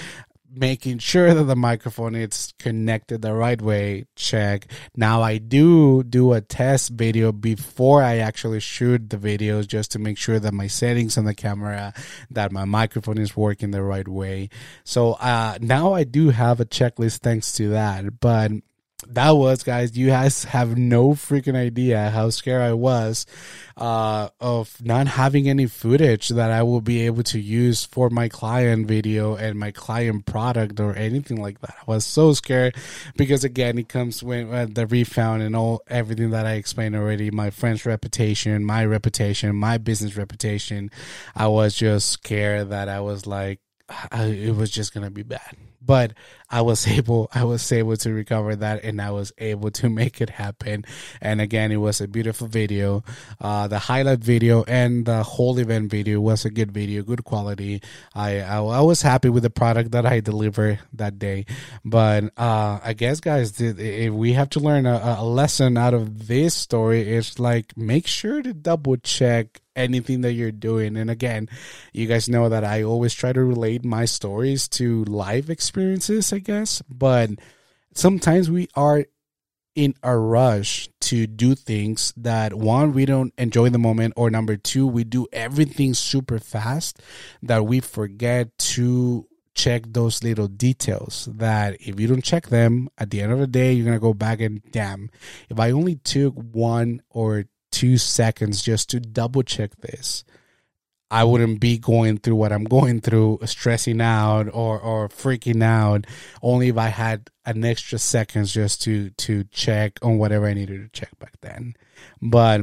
making 0.51 0.99
sure 0.99 1.33
that 1.33 1.43
the 1.43 1.55
microphone 1.55 2.15
is 2.15 2.53
connected 2.59 3.21
the 3.21 3.33
right 3.33 3.61
way 3.61 4.05
check. 4.15 4.71
Now 4.95 5.21
i 5.21 5.37
do 5.37 6.03
do 6.03 6.33
a 6.33 6.41
test 6.41 6.89
video 6.89 7.31
before 7.31 8.01
i 8.03 8.17
actually 8.17 8.59
shoot 8.59 9.09
the 9.09 9.17
videos 9.17 9.67
just 9.67 9.91
to 9.91 9.99
make 9.99 10.17
sure 10.17 10.39
that 10.39 10.53
my 10.53 10.67
settings 10.67 11.17
on 11.17 11.25
the 11.25 11.35
camera 11.35 11.93
that 12.31 12.51
my 12.51 12.65
microphone 12.65 13.17
is 13.17 13.35
working 13.35 13.71
the 13.71 13.83
right 13.83 14.07
way. 14.07 14.49
So 14.83 15.13
uh, 15.13 15.57
now 15.61 15.93
i 15.93 16.03
do 16.03 16.29
have 16.29 16.59
a 16.59 16.65
checklist 16.65 17.19
thanks 17.19 17.53
to 17.53 17.69
that 17.69 18.19
but 18.19 18.51
that 19.07 19.31
was 19.31 19.63
guys 19.63 19.97
you 19.97 20.07
guys 20.07 20.43
have 20.43 20.77
no 20.77 21.09
freaking 21.11 21.55
idea 21.55 22.09
how 22.09 22.29
scared 22.29 22.61
i 22.61 22.73
was 22.73 23.25
uh, 23.77 24.27
of 24.41 24.75
not 24.83 25.07
having 25.07 25.47
any 25.47 25.65
footage 25.65 26.29
that 26.29 26.51
i 26.51 26.61
will 26.61 26.81
be 26.81 27.05
able 27.05 27.23
to 27.23 27.39
use 27.39 27.85
for 27.85 28.09
my 28.09 28.27
client 28.27 28.87
video 28.87 29.35
and 29.35 29.57
my 29.57 29.71
client 29.71 30.25
product 30.25 30.79
or 30.79 30.93
anything 30.95 31.41
like 31.41 31.59
that. 31.61 31.75
I 31.79 31.91
was 31.91 32.05
so 32.05 32.33
scared 32.33 32.75
because 33.15 33.43
again 33.43 33.77
it 33.77 33.87
comes 33.87 34.21
with 34.21 34.51
uh, 34.51 34.67
the 34.69 34.85
refound 34.85 35.43
and 35.43 35.55
all 35.55 35.81
everything 35.87 36.31
that 36.31 36.45
i 36.45 36.53
explained 36.53 36.95
already 36.95 37.31
my 37.31 37.49
friend's 37.49 37.85
reputation 37.85 38.65
my 38.65 38.85
reputation 38.85 39.55
my 39.55 39.77
business 39.77 40.17
reputation. 40.17 40.91
I 41.35 41.47
was 41.47 41.73
just 41.75 42.09
scared 42.09 42.69
that 42.69 42.89
i 42.89 42.99
was 42.99 43.25
like 43.25 43.59
I, 44.11 44.25
it 44.25 44.55
was 44.55 44.69
just 44.69 44.93
gonna 44.93 45.09
be 45.09 45.23
bad 45.23 45.55
but 45.81 46.13
I 46.49 46.61
was 46.61 46.87
able 46.97 47.29
I 47.33 47.43
was 47.43 47.71
able 47.71 47.97
to 47.97 48.13
recover 48.13 48.55
that 48.55 48.83
and 48.83 49.01
I 49.01 49.11
was 49.11 49.31
able 49.37 49.71
to 49.71 49.89
make 50.01 50.21
it 50.21 50.29
happen. 50.29 50.85
And 51.21 51.41
again, 51.41 51.71
it 51.71 51.77
was 51.77 52.01
a 52.01 52.07
beautiful 52.07 52.47
video. 52.47 53.03
Uh, 53.39 53.67
the 53.67 53.79
highlight 53.79 54.19
video 54.19 54.63
and 54.63 55.05
the 55.05 55.23
whole 55.23 55.57
event 55.59 55.91
video 55.91 56.19
was 56.19 56.45
a 56.45 56.49
good 56.49 56.71
video, 56.71 57.03
good 57.03 57.23
quality. 57.23 57.81
I 58.13 58.39
I, 58.39 58.57
I 58.57 58.81
was 58.81 59.01
happy 59.01 59.29
with 59.29 59.43
the 59.43 59.49
product 59.49 59.91
that 59.91 60.05
I 60.05 60.19
delivered 60.19 60.79
that 60.93 61.19
day. 61.19 61.45
But 61.85 62.25
uh, 62.37 62.79
I 62.83 62.93
guess 62.93 63.19
guys, 63.19 63.59
if 63.59 64.13
we 64.13 64.33
have 64.33 64.49
to 64.51 64.59
learn 64.59 64.85
a, 64.85 65.17
a 65.19 65.25
lesson 65.25 65.77
out 65.77 65.93
of 65.93 66.27
this 66.27 66.55
story, 66.55 67.01
it's 67.01 67.39
like 67.39 67.75
make 67.77 68.07
sure 68.07 68.41
to 68.41 68.53
double 68.53 68.97
check 68.97 69.61
anything 69.79 70.21
that 70.21 70.33
you're 70.33 70.51
doing. 70.51 70.97
And 70.97 71.09
again, 71.09 71.47
you 71.93 72.05
guys 72.05 72.27
know 72.27 72.49
that 72.49 72.63
I 72.63 72.83
always 72.83 73.13
try 73.13 73.31
to 73.31 73.43
relate 73.43 73.85
my 73.85 74.05
stories 74.05 74.67
to 74.69 75.05
live 75.05 75.49
experiences. 75.49 75.68
I 76.33 76.39
guess. 76.39 76.81
But 76.89 77.31
sometimes 77.93 78.49
we 78.49 78.67
are 78.75 79.05
in 79.75 79.93
a 80.03 80.17
rush 80.17 80.89
to 80.99 81.27
do 81.27 81.55
things 81.55 82.13
that 82.17 82.53
one 82.53 82.91
we 82.91 83.05
don't 83.05 83.33
enjoy 83.37 83.69
the 83.69 83.77
moment 83.77 84.13
or 84.17 84.29
number 84.29 84.57
two 84.57 84.85
we 84.85 85.03
do 85.03 85.27
everything 85.31 85.93
super 85.93 86.39
fast 86.39 86.99
that 87.41 87.65
we 87.65 87.79
forget 87.79 88.57
to 88.57 89.25
check 89.53 89.83
those 89.87 90.23
little 90.23 90.47
details 90.47 91.29
that 91.31 91.75
if 91.79 91.99
you 91.99 92.07
don't 92.07 92.23
check 92.23 92.47
them 92.47 92.89
at 92.97 93.09
the 93.09 93.21
end 93.21 93.31
of 93.31 93.39
the 93.39 93.47
day 93.47 93.71
you're 93.71 93.85
going 93.85 93.95
to 93.95 94.01
go 94.01 94.13
back 94.13 94.41
and 94.41 94.61
damn 94.71 95.09
if 95.49 95.59
i 95.59 95.71
only 95.71 95.95
took 95.95 96.33
one 96.35 97.01
or 97.09 97.45
two 97.71 97.97
seconds 97.97 98.61
just 98.61 98.89
to 98.89 98.99
double 98.99 99.43
check 99.43 99.71
this 99.77 100.23
I 101.11 101.23
wouldn't 101.23 101.59
be 101.59 101.77
going 101.77 102.19
through 102.19 102.35
what 102.35 102.51
I'm 102.51 102.65
going 102.65 103.01
through, 103.01 103.39
stressing 103.45 103.99
out 103.99 104.47
or, 104.53 104.79
or 104.79 105.09
freaking 105.09 105.63
out, 105.63 106.05
only 106.43 106.69
if 106.69 106.77
I 106.77 106.89
had 106.89 107.29
an 107.45 107.65
extra 107.65 107.97
seconds 107.97 108.53
just 108.53 108.81
to, 108.83 109.09
to 109.11 109.43
check 109.45 109.97
on 110.03 110.19
whatever 110.19 110.45
I 110.45 110.53
needed 110.53 110.81
to 110.81 110.99
check 110.99 111.17
back 111.17 111.33
then. 111.41 111.75
But 112.21 112.61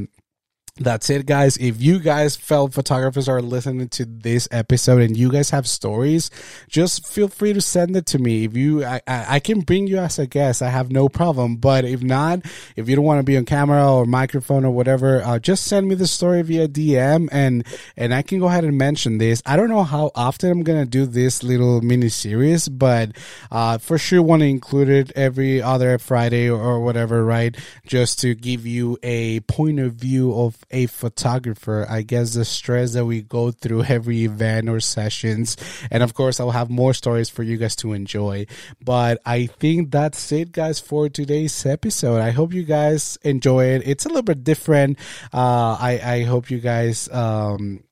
that's 0.79 1.09
it, 1.09 1.25
guys. 1.25 1.57
If 1.57 1.81
you 1.81 1.99
guys 1.99 2.35
fellow 2.35 2.67
photographers 2.67 3.27
are 3.27 3.41
listening 3.41 3.89
to 3.89 4.05
this 4.05 4.47
episode 4.51 5.01
and 5.01 5.17
you 5.17 5.31
guys 5.31 5.49
have 5.49 5.67
stories, 5.67 6.29
just 6.67 7.07
feel 7.07 7.27
free 7.27 7.53
to 7.53 7.61
send 7.61 7.95
it 7.95 8.05
to 8.07 8.19
me. 8.19 8.45
If 8.45 8.55
you, 8.55 8.85
I, 8.85 9.01
I 9.07 9.39
can 9.39 9.61
bring 9.61 9.87
you 9.87 9.97
as 9.97 10.19
a 10.19 10.27
guest. 10.27 10.61
I 10.61 10.69
have 10.69 10.91
no 10.91 11.09
problem. 11.09 11.55
But 11.57 11.85
if 11.85 12.03
not, 12.03 12.41
if 12.75 12.87
you 12.87 12.95
don't 12.95 13.05
want 13.05 13.19
to 13.19 13.23
be 13.23 13.37
on 13.37 13.45
camera 13.45 13.91
or 13.91 14.05
microphone 14.05 14.65
or 14.65 14.71
whatever, 14.71 15.21
uh, 15.23 15.39
just 15.39 15.65
send 15.65 15.87
me 15.87 15.95
the 15.95 16.07
story 16.07 16.41
via 16.43 16.67
DM 16.67 17.27
and, 17.31 17.65
and 17.95 18.13
I 18.13 18.21
can 18.21 18.39
go 18.39 18.47
ahead 18.47 18.63
and 18.63 18.77
mention 18.77 19.17
this. 19.17 19.41
I 19.45 19.55
don't 19.55 19.69
know 19.69 19.83
how 19.83 20.11
often 20.13 20.51
I'm 20.51 20.63
to 20.63 20.85
do 20.85 21.05
this 21.05 21.43
little 21.43 21.81
mini 21.81 22.09
series, 22.09 22.69
but, 22.69 23.11
uh, 23.51 23.77
for 23.79 23.97
sure 23.97 24.21
want 24.21 24.41
to 24.41 24.47
include 24.47 24.89
it 24.89 25.11
every 25.15 25.61
other 25.61 25.97
Friday 25.97 26.49
or 26.49 26.81
whatever, 26.81 27.25
right? 27.25 27.55
Just 27.85 28.19
to 28.19 28.35
give 28.35 28.67
you 28.67 28.97
a 29.01 29.39
point 29.41 29.79
of 29.79 29.93
view 29.93 30.33
of 30.33 30.57
a 30.71 30.85
photographer, 30.87 31.85
I 31.89 32.01
guess 32.01 32.33
the 32.33 32.45
stress 32.45 32.93
that 32.93 33.05
we 33.05 33.21
go 33.21 33.51
through 33.51 33.83
every 33.87 34.23
event 34.23 34.69
or 34.69 34.79
sessions. 34.79 35.57
And 35.91 36.03
of 36.03 36.13
course, 36.13 36.39
I'll 36.39 36.51
have 36.51 36.69
more 36.69 36.93
stories 36.93 37.29
for 37.29 37.43
you 37.43 37.57
guys 37.57 37.75
to 37.77 37.93
enjoy. 37.93 38.47
But 38.83 39.21
I 39.25 39.47
think 39.47 39.91
that's 39.91 40.31
it, 40.31 40.51
guys, 40.51 40.79
for 40.79 41.09
today's 41.09 41.65
episode. 41.65 42.21
I 42.21 42.31
hope 42.31 42.53
you 42.53 42.63
guys 42.63 43.17
enjoy 43.23 43.65
it. 43.65 43.83
It's 43.85 44.05
a 44.05 44.09
little 44.09 44.23
bit 44.23 44.43
different. 44.43 44.97
Uh, 45.33 45.77
I, 45.79 45.99
I 46.03 46.23
hope 46.23 46.51
you 46.51 46.59
guys, 46.59 47.09
um, 47.11 47.83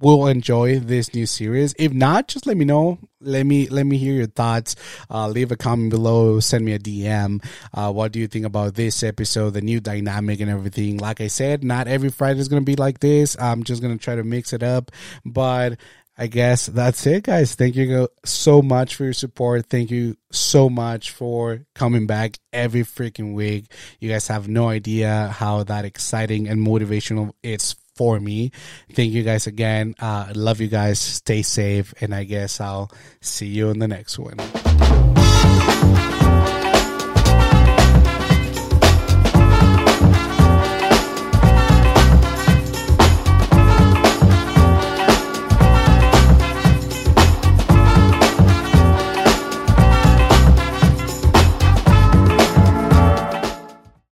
will 0.00 0.26
enjoy 0.26 0.80
this 0.80 1.14
new 1.14 1.26
series. 1.26 1.74
If 1.78 1.92
not, 1.92 2.28
just 2.28 2.46
let 2.46 2.56
me 2.56 2.64
know. 2.64 2.98
Let 3.20 3.44
me 3.44 3.68
let 3.68 3.84
me 3.86 3.98
hear 3.98 4.14
your 4.14 4.26
thoughts. 4.26 4.76
Uh, 5.10 5.28
leave 5.28 5.52
a 5.52 5.56
comment 5.56 5.90
below. 5.90 6.40
Send 6.40 6.64
me 6.64 6.72
a 6.72 6.78
DM. 6.78 7.44
Uh, 7.74 7.92
what 7.92 8.12
do 8.12 8.18
you 8.18 8.26
think 8.26 8.46
about 8.46 8.74
this 8.74 9.02
episode, 9.02 9.50
the 9.50 9.60
new 9.60 9.80
dynamic 9.80 10.40
and 10.40 10.50
everything? 10.50 10.96
Like 10.96 11.20
I 11.20 11.26
said, 11.26 11.62
not 11.62 11.86
every 11.86 12.08
Friday 12.08 12.40
is 12.40 12.48
gonna 12.48 12.62
be 12.62 12.76
like 12.76 13.00
this. 13.00 13.36
I'm 13.38 13.62
just 13.62 13.82
gonna 13.82 13.98
try 13.98 14.14
to 14.16 14.24
mix 14.24 14.52
it 14.52 14.62
up, 14.62 14.90
but. 15.24 15.78
I 16.18 16.26
guess 16.26 16.66
that's 16.66 17.06
it, 17.06 17.22
guys. 17.22 17.54
Thank 17.54 17.76
you 17.76 18.06
so 18.26 18.60
much 18.60 18.94
for 18.94 19.04
your 19.04 19.14
support. 19.14 19.70
Thank 19.70 19.90
you 19.90 20.18
so 20.30 20.68
much 20.68 21.12
for 21.12 21.64
coming 21.74 22.06
back 22.06 22.36
every 22.52 22.82
freaking 22.82 23.32
week. 23.32 23.72
You 24.00 24.10
guys 24.10 24.28
have 24.28 24.46
no 24.46 24.68
idea 24.68 25.28
how 25.32 25.62
that 25.62 25.86
exciting 25.86 26.46
and 26.46 26.60
motivational 26.60 27.32
it's 27.42 27.74
for 28.00 28.18
me. 28.18 28.50
Thank 28.94 29.12
you 29.12 29.22
guys 29.22 29.46
again. 29.46 29.94
Uh, 30.00 30.32
love 30.34 30.58
you 30.58 30.68
guys. 30.68 30.98
Stay 30.98 31.42
safe. 31.42 31.92
And 32.00 32.14
I 32.14 32.24
guess 32.24 32.58
I'll 32.58 32.90
see 33.20 33.48
you 33.48 33.68
in 33.68 33.78
the 33.78 33.88
next 33.88 34.18
one. 34.18 34.38